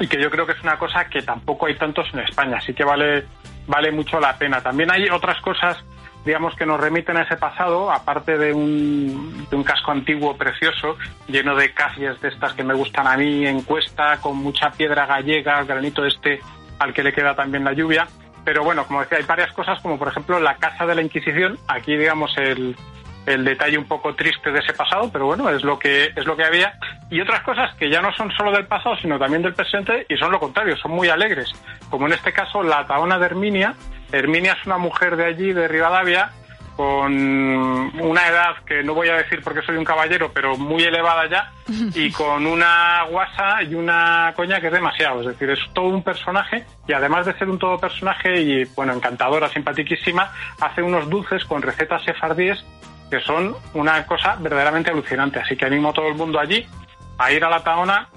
y 0.00 0.06
que 0.06 0.20
yo 0.20 0.30
creo 0.30 0.44
que 0.44 0.52
es 0.52 0.62
una 0.62 0.78
cosa 0.78 1.06
que 1.06 1.22
tampoco 1.22 1.66
hay 1.66 1.76
tantos 1.76 2.06
en 2.12 2.20
España, 2.20 2.58
así 2.58 2.74
que 2.74 2.84
vale, 2.84 3.24
vale 3.66 3.90
mucho 3.90 4.20
la 4.20 4.36
pena. 4.36 4.60
También 4.60 4.90
hay 4.90 5.08
otras 5.08 5.40
cosas, 5.40 5.82
digamos, 6.26 6.56
que 6.56 6.66
nos 6.66 6.80
remiten 6.80 7.16
a 7.16 7.22
ese 7.22 7.36
pasado, 7.36 7.92
aparte 7.92 8.36
de 8.36 8.52
un, 8.52 9.46
de 9.48 9.54
un 9.54 9.62
casco 9.62 9.92
antiguo 9.92 10.36
precioso, 10.36 10.96
lleno 11.28 11.54
de 11.54 11.72
calles 11.72 12.20
de 12.20 12.28
estas 12.28 12.52
que 12.54 12.64
me 12.64 12.74
gustan 12.74 13.06
a 13.06 13.16
mí, 13.16 13.46
en 13.46 13.62
cuesta, 13.62 14.18
con 14.20 14.36
mucha 14.36 14.72
piedra 14.72 15.06
gallega, 15.06 15.62
granito 15.62 16.04
este 16.04 16.40
al 16.80 16.92
que 16.92 17.04
le 17.04 17.12
queda 17.12 17.36
también 17.36 17.62
la 17.62 17.72
lluvia. 17.72 18.08
Pero 18.44 18.64
bueno, 18.64 18.84
como 18.86 19.00
decía, 19.00 19.18
hay 19.18 19.24
varias 19.24 19.52
cosas, 19.52 19.80
como 19.80 19.98
por 19.98 20.08
ejemplo 20.08 20.40
la 20.40 20.56
Casa 20.56 20.84
de 20.84 20.96
la 20.96 21.02
Inquisición, 21.02 21.58
aquí 21.68 21.96
digamos 21.96 22.36
el, 22.38 22.76
el 23.26 23.44
detalle 23.44 23.78
un 23.78 23.86
poco 23.86 24.16
triste 24.16 24.50
de 24.50 24.58
ese 24.58 24.72
pasado, 24.72 25.08
pero 25.12 25.26
bueno, 25.26 25.48
es 25.50 25.62
lo 25.62 25.78
que 25.78 26.12
es 26.14 26.26
lo 26.26 26.36
que 26.36 26.44
había 26.44 26.74
y 27.08 27.20
otras 27.20 27.42
cosas 27.42 27.72
que 27.76 27.88
ya 27.88 28.02
no 28.02 28.12
son 28.14 28.32
solo 28.32 28.50
del 28.50 28.66
pasado, 28.66 28.96
sino 28.96 29.16
también 29.16 29.42
del 29.42 29.54
presente 29.54 30.06
y 30.08 30.16
son 30.16 30.32
lo 30.32 30.40
contrario, 30.40 30.76
son 30.76 30.90
muy 30.90 31.08
alegres, 31.08 31.52
como 31.88 32.06
en 32.06 32.14
este 32.14 32.32
caso 32.32 32.64
la 32.64 32.84
Taona 32.84 33.16
de 33.18 33.26
Herminia. 33.26 33.74
Herminia 34.12 34.56
es 34.58 34.66
una 34.66 34.78
mujer 34.78 35.16
de 35.16 35.24
allí 35.24 35.52
de 35.52 35.68
Rivadavia 35.68 36.32
con 36.76 37.14
una 37.14 38.28
edad 38.28 38.56
que 38.66 38.82
no 38.82 38.92
voy 38.92 39.08
a 39.08 39.16
decir 39.16 39.40
porque 39.42 39.62
soy 39.62 39.76
un 39.76 39.84
caballero, 39.84 40.30
pero 40.32 40.58
muy 40.58 40.82
elevada 40.82 41.26
ya 41.26 41.52
y 41.94 42.12
con 42.12 42.46
una 42.46 43.04
guasa 43.10 43.62
y 43.62 43.74
una 43.74 44.32
coña 44.36 44.60
que 44.60 44.66
es 44.66 44.72
demasiado, 44.72 45.20
es 45.20 45.26
decir, 45.28 45.48
es 45.48 45.58
todo 45.72 45.86
un 45.86 46.02
personaje 46.02 46.66
y 46.86 46.92
además 46.92 47.24
de 47.24 47.32
ser 47.38 47.48
un 47.48 47.58
todo 47.58 47.78
personaje 47.78 48.40
y 48.42 48.64
bueno, 48.76 48.92
encantadora, 48.92 49.48
simpatiquísima, 49.48 50.30
hace 50.60 50.82
unos 50.82 51.08
dulces 51.08 51.46
con 51.46 51.62
recetas 51.62 52.04
sefardíes 52.04 52.62
que 53.10 53.20
son 53.20 53.54
una 53.72 54.04
cosa 54.04 54.36
verdaderamente 54.36 54.90
alucinante. 54.90 55.38
Así 55.38 55.56
que 55.56 55.64
animo 55.64 55.90
a 55.90 55.92
todo 55.92 56.08
el 56.08 56.14
mundo 56.14 56.38
allí 56.38 56.66
a 57.18 57.32
ir 57.32 57.42
a 57.44 57.48
la 57.48 57.62
Taona, 57.62 58.08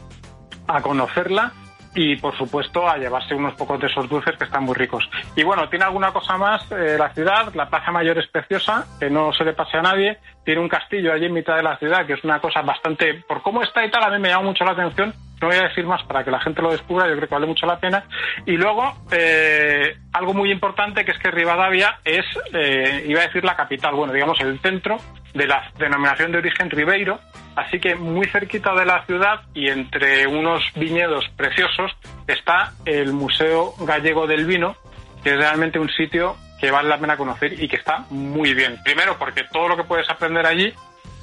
a 0.68 0.82
conocerla 0.82 1.54
y, 2.00 2.16
por 2.16 2.34
supuesto, 2.38 2.88
a 2.88 2.98
llevarse 2.98 3.36
unos 3.36 3.56
pocos 3.56 3.78
de 3.78 3.88
esos 3.88 4.08
dulces 4.08 4.38
que 4.38 4.46
están 4.46 4.64
muy 4.64 4.74
ricos. 4.74 5.10
Y 5.36 5.44
bueno, 5.44 5.68
tiene 5.68 5.84
alguna 5.84 6.14
cosa 6.14 6.38
más 6.38 6.66
eh, 6.72 6.96
la 6.98 7.10
ciudad, 7.14 7.54
la 7.54 7.68
Plaza 7.70 7.92
Mayor 7.92 8.18
es 8.18 8.28
preciosa, 8.28 8.88
que 8.98 9.10
no 9.10 9.34
se 9.34 9.44
le 9.44 9.52
pase 9.52 9.76
a 9.78 9.82
nadie. 9.82 10.18
Tiene 10.46 10.62
un 10.62 10.70
castillo 10.70 11.12
allí 11.12 11.26
en 11.26 11.34
mitad 11.34 11.58
de 11.58 11.64
la 11.64 11.76
ciudad, 11.76 12.06
que 12.06 12.14
es 12.14 12.24
una 12.24 12.40
cosa 12.40 12.62
bastante... 12.62 13.16
Por 13.28 13.42
cómo 13.42 13.62
está 13.64 13.84
y 13.84 13.92
tal, 13.92 14.02
a 14.02 14.10
mí 14.12 14.18
me 14.18 14.30
llama 14.30 14.46
mucho 14.46 14.64
la 14.64 14.72
atención. 14.72 15.14
No 15.42 15.48
voy 15.50 15.58
a 15.58 15.64
decir 15.64 15.86
más 15.86 16.02
para 16.04 16.24
que 16.24 16.32
la 16.32 16.40
gente 16.40 16.62
lo 16.62 16.72
descubra, 16.72 17.06
yo 17.06 17.18
creo 17.18 17.28
que 17.28 17.36
vale 17.36 17.48
mucho 17.48 17.66
la 17.66 17.82
pena. 17.82 18.06
Y 18.46 18.56
luego, 18.56 18.94
eh, 19.12 19.98
algo 20.14 20.34
muy 20.34 20.54
importante, 20.54 21.04
que 21.04 21.12
es 21.12 21.20
que 21.20 21.32
Rivadavia 21.32 22.00
es, 22.06 22.26
eh, 22.54 23.04
iba 23.10 23.20
a 23.20 23.26
decir 23.26 23.44
la 23.44 23.58
capital, 23.58 23.94
bueno, 23.94 24.14
digamos 24.14 24.40
el 24.40 24.58
centro 24.60 25.00
de 25.34 25.48
la 25.48 25.72
denominación 25.78 26.32
de 26.32 26.40
origen 26.40 26.70
Ribeiro, 26.70 27.20
así 27.56 27.80
que 27.80 27.96
muy 27.96 28.28
cerquita 28.28 28.74
de 28.74 28.86
la 28.86 29.06
ciudad 29.06 29.42
y 29.54 29.70
entre 29.70 30.28
unos 30.28 30.64
viñedos 30.76 31.30
preciosos 31.36 31.92
está 32.28 32.74
el 32.86 33.14
Museo 33.14 33.74
Gallego 33.80 34.28
del 34.28 34.46
Vino, 34.46 34.76
que 35.24 35.32
es 35.32 35.38
realmente 35.38 35.80
un 35.80 35.90
sitio 35.90 36.36
que 36.60 36.72
vale 36.72 36.90
la 36.90 36.98
pena 36.98 37.18
conocer 37.18 37.62
y 37.62 37.68
que 37.68 37.78
está 37.78 38.06
muy 38.10 38.54
bien. 38.54 38.78
Primero, 38.84 39.18
porque 39.18 39.44
todo 39.52 39.70
lo 39.70 39.78
que 39.78 39.84
puedes 39.84 40.10
aprender 40.10 40.46
allí 40.46 40.74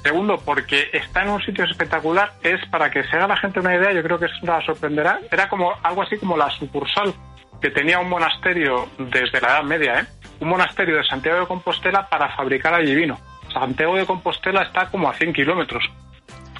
Segundo, 0.03 0.37
porque 0.37 0.89
está 0.93 1.23
en 1.23 1.29
un 1.29 1.41
sitio 1.41 1.65
espectacular, 1.65 2.31
es 2.41 2.65
para 2.69 2.89
que 2.89 3.03
se 3.03 3.15
haga 3.17 3.27
la 3.27 3.37
gente 3.37 3.59
una 3.59 3.75
idea, 3.75 3.91
yo 3.91 4.03
creo 4.03 4.19
que 4.19 4.25
eso 4.27 4.35
la 4.43 4.61
sorprenderá. 4.61 5.19
Era 5.29 5.49
como 5.49 5.73
algo 5.83 6.03
así 6.03 6.17
como 6.17 6.37
la 6.37 6.49
sucursal 6.51 7.13
que 7.61 7.71
tenía 7.71 7.99
un 7.99 8.07
monasterio 8.07 8.87
desde 8.97 9.41
la 9.41 9.49
Edad 9.49 9.63
Media, 9.63 9.99
¿eh? 9.99 10.05
un 10.39 10.49
monasterio 10.49 10.95
de 10.95 11.03
Santiago 11.03 11.41
de 11.41 11.47
Compostela 11.47 12.07
para 12.07 12.33
fabricar 12.35 12.73
allí 12.73 12.93
vino. 12.95 13.17
Santiago 13.59 13.95
de 13.95 14.05
Compostela 14.05 14.63
está 14.63 14.89
como 14.89 15.09
a 15.09 15.13
100 15.13 15.33
kilómetros. 15.33 15.83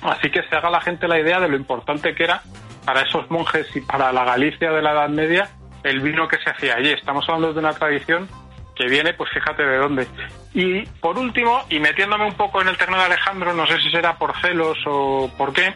Así 0.02 0.30
que 0.30 0.44
se 0.44 0.56
haga 0.56 0.70
la 0.70 0.82
gente 0.82 1.08
la 1.08 1.20
idea 1.20 1.40
de 1.40 1.50
lo 1.50 1.56
importante 1.56 2.14
que 2.14 2.24
era 2.24 2.42
para 2.86 3.02
esos 3.02 3.30
monjes 3.30 3.68
y 3.76 3.82
para 3.82 4.12
la 4.12 4.24
Galicia 4.24 4.72
de 4.72 4.82
la 4.82 4.92
Edad 4.92 5.10
Media 5.10 5.50
el 5.84 6.02
vino 6.02 6.28
que 6.28 6.38
se 6.38 6.50
hacía 6.50 6.76
allí. 6.76 6.92
Estamos 6.92 7.26
hablando 7.28 7.54
de 7.54 7.60
una 7.60 7.74
tradición 7.74 8.28
que 8.76 8.88
viene, 8.88 9.14
pues 9.14 9.30
fíjate 9.32 9.64
de 9.64 9.78
dónde. 9.78 10.08
Y 10.54 10.86
por 11.02 11.18
último, 11.18 11.62
y 11.70 11.80
metiéndome 11.80 12.26
un 12.26 12.34
poco 12.34 12.62
en 12.62 12.68
el 12.68 12.78
terreno 12.78 13.00
de 13.00 13.06
Alejandro, 13.06 13.54
no 13.54 13.66
sé 13.68 13.80
si 13.80 13.90
será 13.90 14.18
por 14.18 14.40
celos 14.40 14.78
o 14.86 15.32
por 15.38 15.54
qué, 15.54 15.74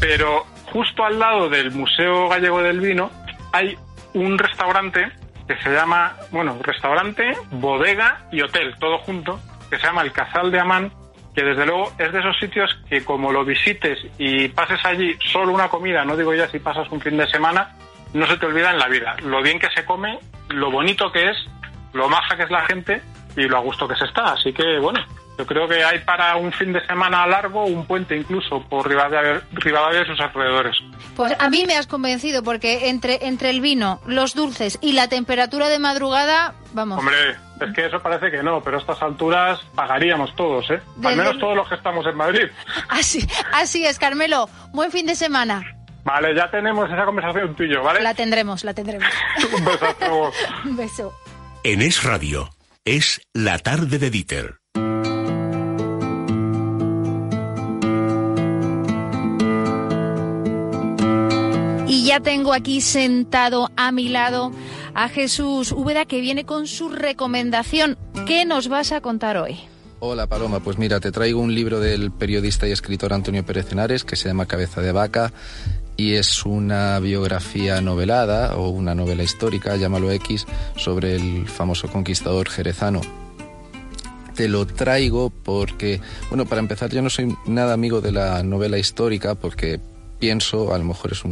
pero 0.00 0.44
justo 0.72 1.04
al 1.04 1.18
lado 1.18 1.48
del 1.48 1.70
Museo 1.70 2.28
Gallego 2.28 2.62
del 2.62 2.80
Vino 2.80 3.10
hay 3.52 3.76
un 4.14 4.38
restaurante 4.38 5.10
que 5.46 5.56
se 5.62 5.70
llama, 5.70 6.16
bueno, 6.30 6.56
restaurante, 6.62 7.32
bodega 7.50 8.26
y 8.32 8.42
hotel, 8.42 8.74
todo 8.78 8.98
junto, 8.98 9.40
que 9.72 9.78
se 9.78 9.86
llama 9.86 10.02
el 10.02 10.12
Casal 10.12 10.50
de 10.50 10.60
Amán, 10.60 10.92
que 11.34 11.42
desde 11.42 11.64
luego 11.64 11.90
es 11.96 12.12
de 12.12 12.18
esos 12.18 12.38
sitios 12.38 12.78
que 12.90 13.02
como 13.02 13.32
lo 13.32 13.42
visites 13.42 13.98
y 14.18 14.48
pases 14.48 14.84
allí 14.84 15.16
solo 15.32 15.50
una 15.54 15.70
comida, 15.70 16.04
no 16.04 16.14
digo 16.14 16.34
ya 16.34 16.46
si 16.48 16.58
pasas 16.58 16.90
un 16.90 17.00
fin 17.00 17.16
de 17.16 17.26
semana, 17.28 17.74
no 18.12 18.26
se 18.26 18.36
te 18.36 18.44
olvida 18.44 18.70
en 18.70 18.78
la 18.78 18.88
vida. 18.88 19.16
Lo 19.22 19.42
bien 19.42 19.58
que 19.58 19.70
se 19.74 19.86
come, 19.86 20.18
lo 20.50 20.70
bonito 20.70 21.10
que 21.10 21.30
es, 21.30 21.38
lo 21.94 22.06
maja 22.10 22.36
que 22.36 22.42
es 22.42 22.50
la 22.50 22.66
gente 22.66 23.00
y 23.34 23.44
lo 23.44 23.56
a 23.56 23.60
gusto 23.60 23.88
que 23.88 23.96
se 23.96 24.04
está. 24.04 24.34
Así 24.34 24.52
que, 24.52 24.78
bueno, 24.78 25.00
yo 25.42 25.46
creo 25.46 25.66
que 25.66 25.82
hay 25.82 25.98
para 26.04 26.36
un 26.36 26.52
fin 26.52 26.72
de 26.72 26.86
semana 26.86 27.26
largo, 27.26 27.64
un 27.64 27.84
puente 27.84 28.16
incluso 28.16 28.62
por 28.68 28.88
Rivadavia, 28.88 29.42
Rivadavia 29.52 30.02
y 30.02 30.06
sus 30.06 30.20
alrededores. 30.20 30.76
Pues 31.16 31.34
a 31.36 31.50
mí 31.50 31.64
me 31.66 31.76
has 31.76 31.88
convencido 31.88 32.44
porque 32.44 32.88
entre, 32.88 33.26
entre 33.26 33.50
el 33.50 33.60
vino, 33.60 34.00
los 34.06 34.34
dulces 34.36 34.78
y 34.80 34.92
la 34.92 35.08
temperatura 35.08 35.68
de 35.68 35.80
madrugada, 35.80 36.54
vamos. 36.74 37.00
Hombre, 37.00 37.16
es 37.60 37.74
que 37.74 37.86
eso 37.86 38.00
parece 38.00 38.30
que 38.30 38.40
no, 38.40 38.60
pero 38.60 38.76
a 38.76 38.80
estas 38.80 39.02
alturas 39.02 39.58
pagaríamos 39.74 40.32
todos, 40.36 40.70
¿eh? 40.70 40.80
Al 41.02 41.16
menos 41.16 41.36
todos 41.40 41.56
los 41.56 41.68
que 41.68 41.74
estamos 41.74 42.06
en 42.06 42.16
Madrid. 42.16 42.48
Así, 42.88 43.26
así 43.52 43.84
es, 43.84 43.98
Carmelo. 43.98 44.48
Buen 44.72 44.92
fin 44.92 45.06
de 45.06 45.16
semana. 45.16 45.62
Vale, 46.04 46.36
ya 46.36 46.48
tenemos 46.50 46.88
esa 46.88 47.04
conversación 47.04 47.56
tú 47.56 47.64
y 47.64 47.72
yo, 47.72 47.82
¿vale? 47.82 48.00
La 48.00 48.14
tendremos, 48.14 48.62
la 48.62 48.74
tendremos. 48.74 49.08
Un 49.56 49.64
beso. 49.64 50.32
Un 50.64 50.76
beso. 50.76 51.12
En 51.64 51.82
Es 51.82 52.04
Radio, 52.04 52.48
es 52.84 53.20
la 53.32 53.58
tarde 53.58 53.98
de 53.98 54.10
Dieter. 54.10 54.61
Ya 62.12 62.20
tengo 62.20 62.52
aquí 62.52 62.82
sentado 62.82 63.70
a 63.74 63.90
mi 63.90 64.10
lado 64.10 64.52
a 64.92 65.08
Jesús 65.08 65.72
Úbeda 65.72 66.04
que 66.04 66.20
viene 66.20 66.44
con 66.44 66.66
su 66.66 66.90
recomendación. 66.90 67.96
¿Qué 68.26 68.44
nos 68.44 68.68
vas 68.68 68.92
a 68.92 69.00
contar 69.00 69.38
hoy? 69.38 69.56
Hola 69.98 70.26
Paloma, 70.26 70.60
pues 70.60 70.76
mira, 70.76 71.00
te 71.00 71.10
traigo 71.10 71.40
un 71.40 71.54
libro 71.54 71.80
del 71.80 72.12
periodista 72.12 72.68
y 72.68 72.70
escritor 72.70 73.14
Antonio 73.14 73.46
Pérez 73.46 73.72
Henares 73.72 74.04
que 74.04 74.16
se 74.16 74.28
llama 74.28 74.44
Cabeza 74.44 74.82
de 74.82 74.92
Vaca 74.92 75.32
y 75.96 76.12
es 76.12 76.44
una 76.44 77.00
biografía 77.00 77.80
novelada 77.80 78.56
o 78.56 78.68
una 78.68 78.94
novela 78.94 79.22
histórica, 79.22 79.76
llámalo 79.76 80.10
X, 80.10 80.44
sobre 80.76 81.16
el 81.16 81.48
famoso 81.48 81.88
conquistador 81.88 82.50
jerezano. 82.50 83.00
Te 84.34 84.48
lo 84.48 84.66
traigo 84.66 85.30
porque, 85.30 86.02
bueno, 86.28 86.44
para 86.44 86.60
empezar 86.60 86.90
yo 86.90 87.00
no 87.00 87.08
soy 87.08 87.34
nada 87.46 87.72
amigo 87.72 88.02
de 88.02 88.12
la 88.12 88.42
novela 88.42 88.76
histórica 88.76 89.34
porque 89.34 89.80
pienso, 90.18 90.74
a 90.74 90.78
lo 90.78 90.84
mejor 90.84 91.12
es 91.12 91.24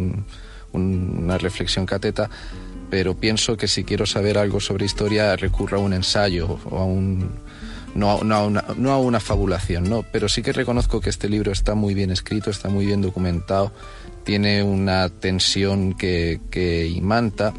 una 0.73 1.39
reflexión 1.39 1.87
cateta, 1.87 2.31
pero 2.91 3.15
pienso 3.15 3.57
que 3.57 3.69
si 3.69 3.85
quiero 3.85 4.07
saber 4.07 4.39
algo 4.39 4.61
sobre 4.61 4.85
historia 4.85 5.37
recurro 5.37 5.79
a 5.79 5.81
un 5.81 5.93
ensayo 5.93 6.59
o 6.71 6.79
a 6.79 6.85
un 6.85 7.31
no, 7.95 8.11
a 8.11 8.17
una, 8.17 8.65
no 8.77 8.93
a 8.93 8.99
una 8.99 9.21
fabulación, 9.21 9.89
¿no? 9.89 10.05
Pero 10.13 10.29
sí 10.29 10.43
que 10.43 10.53
reconozco 10.53 11.01
que 11.01 11.11
este 11.11 11.29
libro 11.29 11.53
está 11.53 11.75
muy 11.75 11.95
bien 11.95 12.11
escrito, 12.11 12.51
está 12.51 12.69
muy 12.69 12.87
bien 12.87 13.03
documentado, 13.03 13.73
tiene 14.25 14.63
una 14.63 15.09
tensión 15.09 15.95
que, 15.95 16.39
imanta 16.95 17.53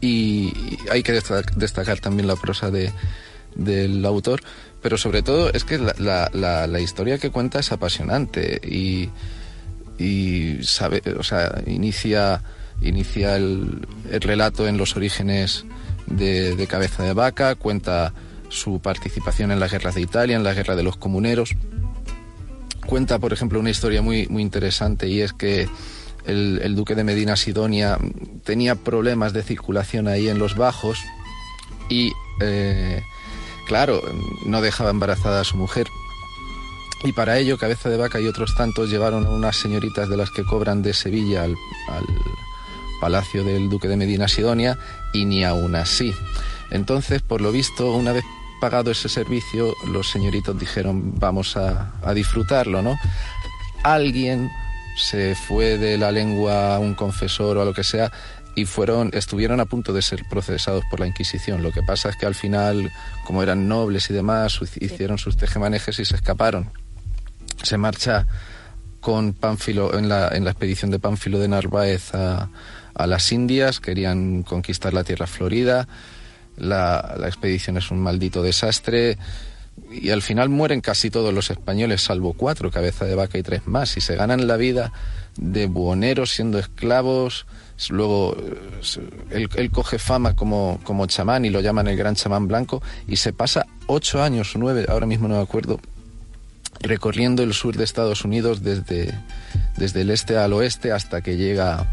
y 0.00 0.52
hay 0.90 1.02
que 1.02 1.12
destacar 1.56 2.00
también 2.00 2.26
la 2.26 2.36
prosa 2.36 2.70
de, 2.70 2.92
del 3.54 4.04
autor, 4.04 4.40
pero 4.80 4.96
sobre 4.96 5.22
todo 5.22 5.52
es 5.52 5.64
que 5.64 5.78
la, 5.78 6.80
historia 6.80 7.18
que 7.18 7.30
cuenta 7.30 7.60
es 7.60 7.72
apasionante 7.72 8.60
y, 8.64 9.10
y 10.02 10.60
o 10.60 11.22
sea, 11.22 11.62
inicia, 11.66 12.42
inicia 12.80 13.36
el, 13.36 13.86
el 14.10 14.20
relato 14.20 14.66
en 14.66 14.76
los 14.76 14.96
orígenes 14.96 15.64
de, 16.06 16.56
de 16.56 16.66
Cabeza 16.66 17.02
de 17.02 17.12
Vaca, 17.12 17.54
cuenta 17.54 18.12
su 18.48 18.80
participación 18.80 19.50
en 19.50 19.60
las 19.60 19.72
guerras 19.72 19.94
de 19.94 20.02
Italia, 20.02 20.36
en 20.36 20.44
la 20.44 20.54
guerra 20.54 20.76
de 20.76 20.82
los 20.82 20.96
comuneros. 20.96 21.54
Cuenta, 22.86 23.18
por 23.18 23.32
ejemplo, 23.32 23.60
una 23.60 23.70
historia 23.70 24.02
muy, 24.02 24.26
muy 24.28 24.42
interesante 24.42 25.08
y 25.08 25.20
es 25.20 25.32
que 25.32 25.68
el, 26.26 26.74
duque 26.74 26.94
de 26.94 27.04
Medina 27.04 27.36
Sidonia 27.36 27.98
tenía 28.44 28.74
problemas 28.74 29.32
de 29.32 29.42
circulación 29.42 30.08
ahí 30.08 30.28
en 30.28 30.38
los 30.38 30.56
bajos 30.56 30.98
y, 31.88 32.12
eh, 32.40 33.02
claro, 33.66 34.02
no 34.46 34.60
dejaba 34.60 34.90
embarazada 34.90 35.40
a 35.40 35.44
su 35.44 35.56
mujer. 35.56 35.86
Y 37.04 37.12
para 37.12 37.38
ello, 37.38 37.58
Cabeza 37.58 37.88
de 37.88 37.96
Vaca 37.96 38.20
y 38.20 38.28
otros 38.28 38.54
tantos 38.54 38.90
llevaron 38.90 39.26
a 39.26 39.30
unas 39.30 39.56
señoritas 39.56 40.08
de 40.08 40.16
las 40.16 40.30
que 40.30 40.44
cobran 40.44 40.82
de 40.82 40.94
Sevilla 40.94 41.42
al, 41.42 41.56
al 41.88 42.04
palacio 43.00 43.42
del 43.42 43.68
duque 43.68 43.88
de 43.88 43.96
Medina 43.96 44.28
Sidonia 44.28 44.78
y 45.12 45.24
ni 45.24 45.44
aún 45.44 45.74
así. 45.74 46.14
Entonces, 46.70 47.20
por 47.20 47.40
lo 47.40 47.50
visto, 47.50 47.92
una 47.92 48.12
vez 48.12 48.24
pagado 48.62 48.92
ese 48.92 49.08
servicio, 49.08 49.74
los 49.88 50.08
señoritos 50.08 50.56
dijeron 50.56 51.18
vamos 51.18 51.56
a, 51.56 51.92
disfrutarlo, 52.14 52.80
¿no? 52.80 52.96
Alguien 53.82 54.52
se 54.96 55.34
fue 55.34 55.78
de 55.78 55.98
la 55.98 56.12
lengua 56.12 56.76
a 56.76 56.78
un 56.78 56.94
confesor 56.94 57.56
o 57.56 57.62
a 57.62 57.64
lo 57.64 57.74
que 57.74 57.82
sea 57.82 58.12
y 58.54 58.64
fueron 58.64 59.10
estuvieron 59.14 59.58
a 59.58 59.64
punto 59.64 59.92
de 59.92 60.00
ser 60.00 60.22
procesados 60.30 60.84
por 60.88 61.00
la 61.00 61.08
Inquisición. 61.08 61.60
Lo 61.60 61.72
que 61.72 61.82
pasa 61.82 62.10
es 62.10 62.16
que 62.16 62.26
al 62.26 62.36
final, 62.36 62.92
como 63.24 63.42
eran 63.42 63.66
nobles 63.66 64.08
y 64.10 64.14
demás, 64.14 64.60
hicieron 64.80 65.18
sus 65.18 65.36
tejemanejes 65.36 65.98
y 65.98 66.04
se 66.04 66.14
escaparon. 66.14 66.70
Se 67.62 67.78
marcha 67.78 68.26
con 69.00 69.32
Pánfilo 69.32 69.98
en 69.98 70.08
la, 70.08 70.28
en 70.28 70.44
la 70.44 70.50
expedición 70.50 70.90
de 70.90 70.98
Pánfilo 70.98 71.38
de 71.38 71.48
Narváez 71.48 72.14
a, 72.14 72.50
a 72.94 73.06
las 73.06 73.32
Indias, 73.32 73.80
querían 73.80 74.42
conquistar 74.42 74.92
la 74.94 75.04
tierra 75.04 75.26
florida. 75.26 75.88
La, 76.56 77.16
expedición 77.24 77.76
es 77.76 77.90
un 77.90 77.98
maldito 78.00 78.42
desastre. 78.42 79.18
Y 79.90 80.10
al 80.10 80.20
final 80.20 80.50
mueren 80.50 80.82
casi 80.82 81.08
todos 81.10 81.32
los 81.32 81.50
españoles, 81.50 82.02
salvo 82.02 82.34
cuatro, 82.34 82.70
cabeza 82.70 83.06
de 83.06 83.14
vaca 83.14 83.38
y 83.38 83.42
tres 83.42 83.66
más, 83.66 83.96
y 83.96 84.02
se 84.02 84.16
ganan 84.16 84.46
la 84.46 84.58
vida 84.58 84.92
de 85.36 85.66
buhoneros 85.66 86.30
siendo 86.30 86.58
esclavos. 86.58 87.46
Luego 87.88 88.36
él, 89.30 89.48
él, 89.56 89.70
coge 89.70 89.98
fama 89.98 90.36
como, 90.36 90.78
como 90.84 91.06
chamán 91.06 91.46
y 91.46 91.50
lo 91.50 91.60
llaman 91.60 91.88
el 91.88 91.96
gran 91.96 92.14
chamán 92.14 92.48
blanco. 92.48 92.82
Y 93.08 93.16
se 93.16 93.32
pasa 93.32 93.66
ocho 93.86 94.22
años 94.22 94.52
nueve, 94.56 94.86
ahora 94.88 95.06
mismo 95.06 95.26
no 95.26 95.36
me 95.36 95.42
acuerdo, 95.42 95.80
recorriendo 96.82 97.42
el 97.42 97.54
sur 97.54 97.76
de 97.76 97.84
Estados 97.84 98.24
Unidos 98.24 98.62
desde, 98.62 99.14
desde 99.76 100.02
el 100.02 100.10
este 100.10 100.36
al 100.36 100.52
oeste 100.52 100.92
hasta 100.92 101.22
que 101.22 101.36
llega 101.36 101.86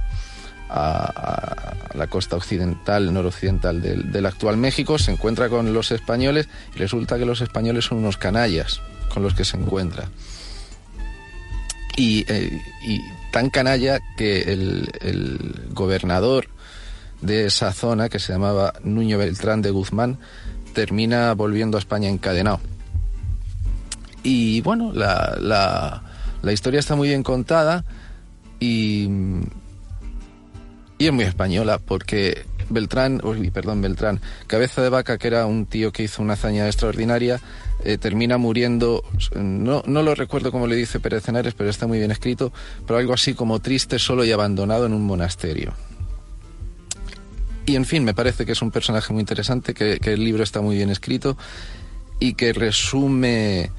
a, 0.70 1.76
la 1.94 2.08
costa 2.08 2.36
occidental, 2.36 3.14
noroccidental 3.14 3.82
del, 3.82 4.12
del, 4.12 4.26
actual 4.26 4.58
México, 4.58 5.00
se 5.00 5.12
encuentra 5.12 5.50
con 5.50 5.74
los 5.74 5.92
españoles 5.92 6.48
y 6.76 6.80
resulta 6.80 7.18
que 7.18 7.26
los 7.26 7.42
españoles 7.42 7.86
son 7.86 8.00
unos 8.00 8.18
canallas 8.18 8.82
con 9.14 9.24
los 9.24 9.34
que 9.34 9.46
se 9.46 9.58
encuentra. 9.58 10.10
Y, 11.98 12.24
eh, 12.32 12.62
y 12.86 13.02
tan 13.32 13.50
canalla 13.50 14.00
que 14.16 14.54
el, 14.54 14.90
el, 15.02 15.68
gobernador 15.72 16.48
de 17.22 17.48
esa 17.48 17.74
zona, 17.74 18.08
que 18.08 18.20
se 18.20 18.32
llamaba 18.32 18.74
Nuño 18.84 19.18
Beltrán 19.18 19.62
de 19.62 19.72
Guzmán, 19.72 20.20
termina 20.74 21.34
volviendo 21.34 21.78
a 21.78 21.80
España 21.80 22.08
encadenado. 22.08 22.62
Y 24.24 24.62
bueno, 24.62 24.92
la, 24.94 25.38
la, 26.42 26.54
historia 26.54 26.80
está 26.80 26.96
muy 26.96 27.08
bien 27.08 27.24
contada 27.24 27.86
y 28.60 29.08
y 31.00 31.08
es 31.08 31.14
muy 31.14 31.24
española 31.24 31.80
porque 31.80 32.44
Beltrán, 32.70 33.22
uy, 33.24 33.50
perdón, 33.52 33.82
Beltrán, 33.82 34.20
Cabeza 34.48 34.82
de 34.82 34.90
Vaca, 34.90 35.18
que 35.18 35.28
era 35.28 35.46
un 35.46 35.66
tío 35.66 35.94
que 35.94 36.04
hizo 36.04 36.22
una 36.22 36.34
hazaña 36.34 36.68
extraordinaria, 36.68 37.40
eh, 37.86 37.98
termina 37.98 38.38
muriendo, 38.38 39.06
no, 39.34 39.82
no 39.88 40.04
lo 40.04 40.14
recuerdo 40.14 40.52
como 40.52 40.68
le 40.68 40.76
dice 40.76 41.00
Pérez 41.00 41.24
Cenares, 41.24 41.54
pero 41.54 41.70
está 41.70 41.88
muy 41.88 42.00
bien 42.00 42.12
escrito, 42.12 42.52
pero 42.86 43.00
algo 43.00 43.14
así 43.14 43.34
como 43.34 43.60
triste, 43.60 43.98
solo 43.98 44.26
y 44.26 44.34
abandonado 44.34 44.86
en 44.86 44.94
un 44.94 45.06
monasterio. 45.06 45.74
Y 47.66 47.78
en 47.78 47.86
fin, 47.86 48.04
me 48.04 48.14
parece 48.14 48.46
que 48.46 48.52
es 48.52 48.62
un 48.62 48.72
personaje 48.72 49.14
muy 49.14 49.22
interesante, 49.22 49.74
que 49.74 50.00
el 50.04 50.24
libro 50.24 50.44
está 50.44 50.60
muy 50.60 50.76
bien 50.76 50.90
escrito 50.90 51.38
y 52.20 52.34
que 52.34 52.52
resume 52.52 53.72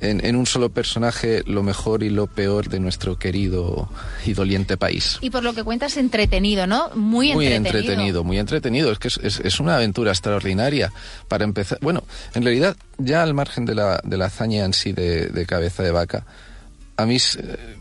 en, 0.00 0.24
en, 0.24 0.36
un 0.36 0.46
solo 0.46 0.68
personaje 0.70 1.42
lo 1.46 1.62
mejor 1.62 2.02
y 2.02 2.10
lo 2.10 2.26
peor 2.26 2.68
de 2.68 2.80
nuestro 2.80 3.18
querido 3.18 3.88
y 4.24 4.32
doliente 4.32 4.76
país. 4.76 5.18
Y 5.20 5.30
por 5.30 5.42
lo 5.42 5.54
que 5.54 5.64
cuentas, 5.64 5.96
entretenido, 5.96 6.66
¿no? 6.66 6.90
Muy, 6.94 7.32
muy 7.32 7.46
entretenido. 7.46 7.78
entretenido. 7.78 8.24
Muy 8.24 8.38
entretenido, 8.38 8.92
Es 8.92 8.98
que 8.98 9.08
es, 9.08 9.18
es, 9.22 9.40
es, 9.40 9.60
una 9.60 9.76
aventura 9.76 10.10
extraordinaria. 10.10 10.92
Para 11.28 11.44
empezar, 11.44 11.78
bueno, 11.80 12.04
en 12.34 12.42
realidad, 12.42 12.76
ya 12.98 13.22
al 13.22 13.34
margen 13.34 13.64
de 13.64 13.74
la, 13.74 14.00
de 14.04 14.16
la 14.16 14.26
hazaña 14.26 14.64
en 14.64 14.72
sí 14.72 14.92
de, 14.92 15.26
de 15.26 15.46
cabeza 15.46 15.82
de 15.82 15.90
vaca, 15.90 16.24
a 16.96 17.06
mí 17.06 17.16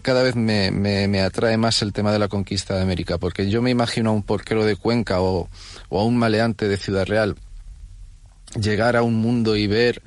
cada 0.04 0.22
vez 0.22 0.36
me, 0.36 0.70
me, 0.70 1.08
me, 1.08 1.22
atrae 1.22 1.58
más 1.58 1.82
el 1.82 1.92
tema 1.92 2.12
de 2.12 2.20
la 2.20 2.28
conquista 2.28 2.76
de 2.76 2.84
América, 2.84 3.18
porque 3.18 3.50
yo 3.50 3.64
me 3.64 3.72
imagino 3.72 4.12
a 4.12 4.14
un 4.14 4.22
porquero 4.22 4.64
de 4.64 4.76
Cuenca 4.76 5.22
o, 5.22 5.50
o 5.90 6.00
a 6.00 6.04
un 6.04 6.18
maleante 6.18 6.68
de 6.68 6.78
Ciudad 6.78 7.08
Real 7.08 7.36
llegar 8.56 8.96
a 8.96 9.04
un 9.04 9.16
mundo 9.16 9.56
y 9.56 9.68
ver 9.68 10.02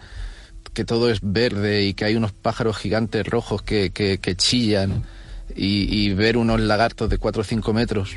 que 0.72 0.84
todo 0.84 1.10
es 1.10 1.20
verde 1.22 1.84
y 1.84 1.94
que 1.94 2.04
hay 2.04 2.16
unos 2.16 2.32
pájaros 2.32 2.76
gigantes 2.76 3.26
rojos 3.26 3.62
que, 3.62 3.90
que, 3.90 4.18
que 4.18 4.36
chillan 4.36 5.04
y, 5.54 5.86
y, 5.94 6.14
ver 6.14 6.36
unos 6.36 6.60
lagartos 6.60 7.10
de 7.10 7.18
4 7.18 7.40
o 7.40 7.44
5 7.44 7.72
metros. 7.72 8.16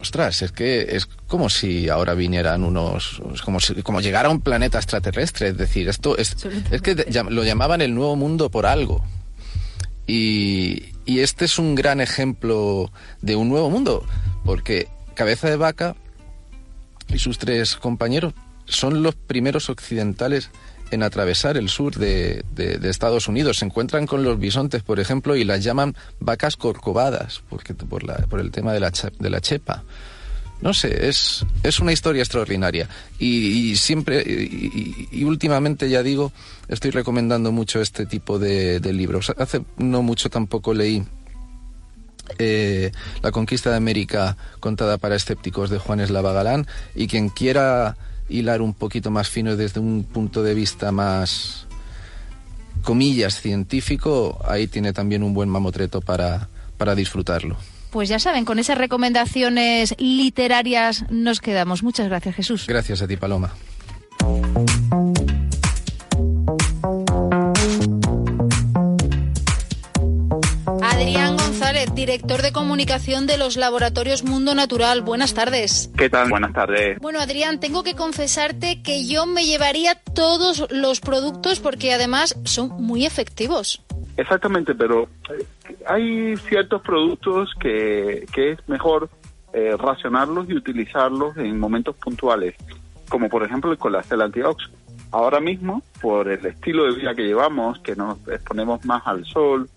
Ostras, 0.00 0.42
es 0.42 0.52
que 0.52 0.96
es 0.96 1.06
como 1.06 1.48
si 1.48 1.88
ahora 1.88 2.14
vinieran 2.14 2.62
unos. 2.62 3.22
como 3.44 3.58
si 3.58 3.82
como 3.82 4.00
llegara 4.00 4.28
a 4.28 4.32
un 4.32 4.40
planeta 4.40 4.78
extraterrestre. 4.78 5.48
Es 5.48 5.56
decir, 5.56 5.88
esto 5.88 6.16
es. 6.18 6.36
Es 6.70 6.82
que 6.82 6.94
lo 7.30 7.42
llamaban 7.42 7.80
el 7.80 7.94
nuevo 7.94 8.14
mundo 8.14 8.50
por 8.50 8.66
algo. 8.66 9.04
Y, 10.06 10.92
y 11.06 11.20
este 11.20 11.46
es 11.46 11.58
un 11.58 11.74
gran 11.74 12.00
ejemplo 12.00 12.92
de 13.22 13.36
un 13.36 13.48
nuevo 13.48 13.70
mundo. 13.70 14.04
Porque 14.44 14.88
Cabeza 15.14 15.48
de 15.48 15.56
Vaca 15.56 15.96
y 17.08 17.18
sus 17.18 17.38
tres 17.38 17.76
compañeros 17.76 18.34
son 18.66 19.02
los 19.02 19.14
primeros 19.14 19.70
occidentales 19.70 20.50
en 20.94 21.02
atravesar 21.02 21.56
el 21.56 21.68
sur 21.68 21.96
de, 21.96 22.44
Estados 22.82 23.28
Unidos. 23.28 23.58
Se 23.58 23.66
encuentran 23.66 24.06
con 24.06 24.24
los 24.24 24.38
bisontes, 24.38 24.82
por 24.82 25.00
ejemplo, 25.00 25.36
y 25.36 25.44
las 25.44 25.62
llaman 25.62 25.94
vacas 26.20 26.56
corcovadas, 26.56 27.42
porque, 27.48 27.74
por, 27.74 28.04
la, 28.04 28.16
por 28.28 28.40
el 28.40 28.50
tema 28.50 28.72
de 28.72 28.80
la, 28.80 28.92
de 29.18 29.30
la 29.30 29.40
chepa. 29.40 29.84
No 30.60 30.72
sé, 30.72 31.08
es, 31.08 31.44
es 31.62 31.80
una 31.80 31.92
historia 31.92 32.22
extraordinaria. 32.22 32.88
Y, 33.18 33.76
siempre, 33.76 34.22
y, 34.22 35.24
últimamente 35.24 35.90
ya 35.90 36.02
digo, 36.02 36.32
estoy 36.68 36.90
recomendando 36.90 37.52
mucho 37.52 37.80
este 37.80 38.06
tipo 38.06 38.38
de, 38.38 38.80
de 38.80 38.92
libros. 38.92 39.32
Hace 39.36 39.62
no 39.76 40.02
mucho 40.02 40.30
tampoco 40.30 40.72
leí 40.72 41.04
eh, 42.38 42.92
La 43.22 43.30
conquista 43.30 43.70
de 43.70 43.76
América 43.76 44.36
contada 44.60 44.98
para 44.98 45.16
escépticos 45.16 45.70
de 45.70 45.78
Juan 45.78 46.00
Eslava 46.00 46.32
Galán, 46.32 46.66
y 46.94 47.06
quien 47.06 47.28
quiera 47.28 47.96
hilar 48.28 48.62
un 48.62 48.74
poquito 48.74 49.10
más 49.10 49.28
fino 49.28 49.56
desde 49.56 49.80
un 49.80 50.04
punto 50.04 50.42
de 50.42 50.54
vista 50.54 50.92
más, 50.92 51.66
comillas, 52.82 53.40
científico, 53.40 54.38
ahí 54.46 54.66
tiene 54.66 54.92
también 54.92 55.22
un 55.22 55.34
buen 55.34 55.48
mamotreto 55.48 56.00
para, 56.00 56.48
para 56.76 56.94
disfrutarlo. 56.94 57.56
Pues 57.90 58.08
ya 58.08 58.18
saben, 58.18 58.44
con 58.44 58.58
esas 58.58 58.76
recomendaciones 58.76 59.94
literarias 59.98 61.04
nos 61.10 61.40
quedamos. 61.40 61.82
Muchas 61.82 62.08
gracias, 62.08 62.34
Jesús. 62.34 62.66
Gracias 62.66 63.02
a 63.02 63.06
ti, 63.06 63.16
Paloma. 63.16 63.52
Director 72.04 72.42
de 72.42 72.52
comunicación 72.52 73.26
de 73.26 73.38
los 73.38 73.56
laboratorios 73.56 74.24
Mundo 74.24 74.54
Natural. 74.54 75.00
Buenas 75.00 75.32
tardes. 75.32 75.90
¿Qué 75.96 76.10
tal? 76.10 76.28
Buenas 76.28 76.52
tardes. 76.52 76.98
Bueno, 76.98 77.18
Adrián, 77.18 77.60
tengo 77.60 77.82
que 77.82 77.94
confesarte 77.94 78.82
que 78.82 79.06
yo 79.06 79.24
me 79.24 79.46
llevaría 79.46 79.94
todos 79.94 80.66
los 80.70 81.00
productos 81.00 81.60
porque 81.60 81.94
además 81.94 82.38
son 82.44 82.68
muy 82.82 83.06
efectivos. 83.06 83.82
Exactamente, 84.18 84.74
pero 84.74 85.08
eh, 85.30 85.46
hay 85.86 86.36
ciertos 86.36 86.82
productos 86.82 87.50
que, 87.58 88.26
que 88.34 88.52
es 88.52 88.68
mejor 88.68 89.08
eh, 89.54 89.74
racionarlos 89.78 90.50
y 90.50 90.56
utilizarlos 90.56 91.38
en 91.38 91.58
momentos 91.58 91.96
puntuales, 91.96 92.54
como 93.08 93.30
por 93.30 93.44
ejemplo 93.44 93.72
el 93.72 93.78
colágeno 93.78 94.24
antiox. 94.24 94.70
Ahora 95.10 95.40
mismo, 95.40 95.82
por 96.02 96.28
el 96.28 96.44
estilo 96.44 96.84
de 96.84 96.98
vida 96.98 97.14
que 97.14 97.22
llevamos, 97.22 97.78
que 97.78 97.96
nos 97.96 98.18
exponemos 98.28 98.84
más 98.84 99.06
al 99.06 99.24
sol, 99.24 99.70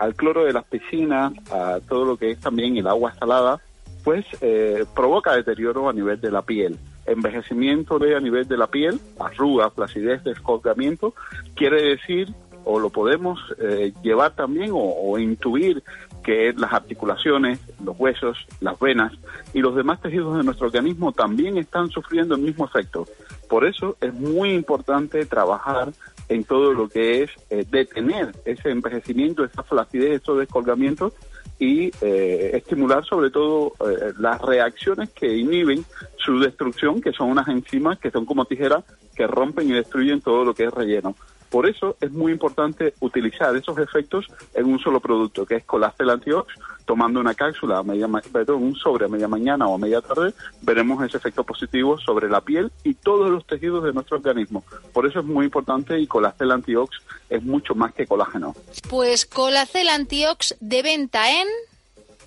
al 0.00 0.14
cloro 0.14 0.44
de 0.44 0.54
las 0.54 0.64
piscinas, 0.64 1.32
a 1.52 1.78
todo 1.86 2.06
lo 2.06 2.16
que 2.16 2.30
es 2.30 2.40
también 2.40 2.76
el 2.76 2.86
agua 2.86 3.14
salada, 3.14 3.60
pues 4.02 4.24
eh, 4.40 4.86
provoca 4.96 5.36
deterioro 5.36 5.90
a 5.90 5.92
nivel 5.92 6.18
de 6.18 6.30
la 6.30 6.40
piel. 6.40 6.78
Envejecimiento 7.04 7.98
de 7.98 8.16
a 8.16 8.20
nivel 8.20 8.48
de 8.48 8.56
la 8.56 8.66
piel, 8.66 8.98
arrugas, 9.18 9.74
flacidez, 9.74 10.24
descolgamiento, 10.24 11.14
quiere 11.54 11.82
decir, 11.82 12.32
o 12.64 12.80
lo 12.80 12.88
podemos 12.88 13.40
eh, 13.58 13.92
llevar 14.02 14.34
también 14.34 14.70
o 14.72 15.18
intuir 15.18 15.82
que 16.22 16.52
las 16.56 16.72
articulaciones, 16.72 17.60
los 17.84 17.98
huesos, 17.98 18.46
las 18.60 18.78
venas 18.78 19.12
y 19.52 19.60
los 19.60 19.74
demás 19.74 20.00
tejidos 20.00 20.36
de 20.36 20.44
nuestro 20.44 20.66
organismo 20.66 21.12
también 21.12 21.58
están 21.58 21.90
sufriendo 21.90 22.34
el 22.34 22.42
mismo 22.42 22.64
efecto. 22.64 23.06
Por 23.48 23.64
eso 23.64 23.96
es 24.00 24.14
muy 24.14 24.52
importante 24.52 25.26
trabajar 25.26 25.92
en 26.30 26.44
todo 26.44 26.72
lo 26.72 26.88
que 26.88 27.24
es 27.24 27.30
eh, 27.50 27.66
detener 27.68 28.32
ese 28.44 28.70
envejecimiento, 28.70 29.44
esa 29.44 29.64
flacidez, 29.64 30.22
esos 30.22 30.38
descolgamientos 30.38 31.12
y 31.58 31.90
eh, 32.00 32.52
estimular 32.54 33.04
sobre 33.04 33.30
todo 33.30 33.72
eh, 33.80 34.12
las 34.18 34.40
reacciones 34.40 35.10
que 35.10 35.36
inhiben 35.36 35.84
su 36.16 36.38
destrucción, 36.38 37.00
que 37.00 37.12
son 37.12 37.30
unas 37.30 37.48
enzimas 37.48 37.98
que 37.98 38.12
son 38.12 38.24
como 38.24 38.44
tijeras 38.44 38.84
que 39.14 39.26
rompen 39.26 39.68
y 39.68 39.72
destruyen 39.72 40.20
todo 40.20 40.44
lo 40.44 40.54
que 40.54 40.64
es 40.64 40.72
relleno. 40.72 41.16
Por 41.50 41.68
eso 41.68 41.96
es 42.00 42.12
muy 42.12 42.32
importante 42.32 42.94
utilizar 43.00 43.54
esos 43.56 43.76
efectos 43.78 44.26
en 44.54 44.66
un 44.66 44.78
solo 44.78 45.00
producto, 45.00 45.44
que 45.44 45.56
es 45.56 45.64
Colastel 45.64 46.10
Antiox. 46.10 46.54
Tomando 46.84 47.20
una 47.20 47.34
cápsula, 47.34 47.78
a 47.78 47.82
media, 47.82 48.08
perdón, 48.32 48.62
un 48.64 48.74
sobre 48.74 49.04
a 49.04 49.08
media 49.08 49.28
mañana 49.28 49.66
o 49.66 49.74
a 49.74 49.78
media 49.78 50.00
tarde, 50.00 50.32
veremos 50.62 51.04
ese 51.04 51.18
efecto 51.18 51.44
positivo 51.44 51.98
sobre 51.98 52.28
la 52.28 52.40
piel 52.40 52.72
y 52.82 52.94
todos 52.94 53.30
los 53.30 53.46
tejidos 53.46 53.84
de 53.84 53.92
nuestro 53.92 54.16
organismo. 54.16 54.64
Por 54.92 55.06
eso 55.06 55.20
es 55.20 55.26
muy 55.26 55.44
importante 55.44 56.00
y 56.00 56.06
Colastel 56.06 56.50
Antiox 56.50 56.96
es 57.28 57.42
mucho 57.42 57.74
más 57.74 57.92
que 57.94 58.06
colágeno. 58.06 58.54
Pues 58.88 59.26
Colacel 59.26 59.88
Antiox 59.88 60.56
de 60.60 60.82
venta 60.82 61.30
en... 61.30 61.46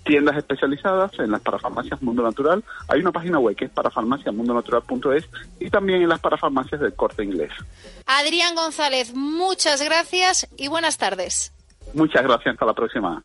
tiendas 0.04 0.38
especializadas 0.38 1.12
en 1.20 1.32
las 1.32 1.42
parafarmacias 1.42 2.02
Mundo 2.02 2.24
Natural. 2.24 2.64
Hay 2.88 3.00
una 3.00 3.12
página 3.12 3.40
web 3.40 3.56
que 3.56 3.66
es 3.66 3.72
parafarmaciamundonatural.es 3.72 5.30
y 5.60 5.70
también 5.70 6.02
en 6.02 6.10
las 6.10 6.20
parafarmacias 6.20 6.82
del 6.82 6.94
corte 6.94 7.24
inglés. 7.24 7.52
Adrián 8.06 8.56
González, 8.56 9.14
muchas 9.14 9.82
gracias 9.82 10.48
y 10.58 10.68
buenas 10.68 10.98
tardes. 10.98 11.54
Muchas 11.94 12.24
gracias, 12.24 12.54
hasta 12.54 12.66
la 12.66 12.74
próxima. 12.74 13.22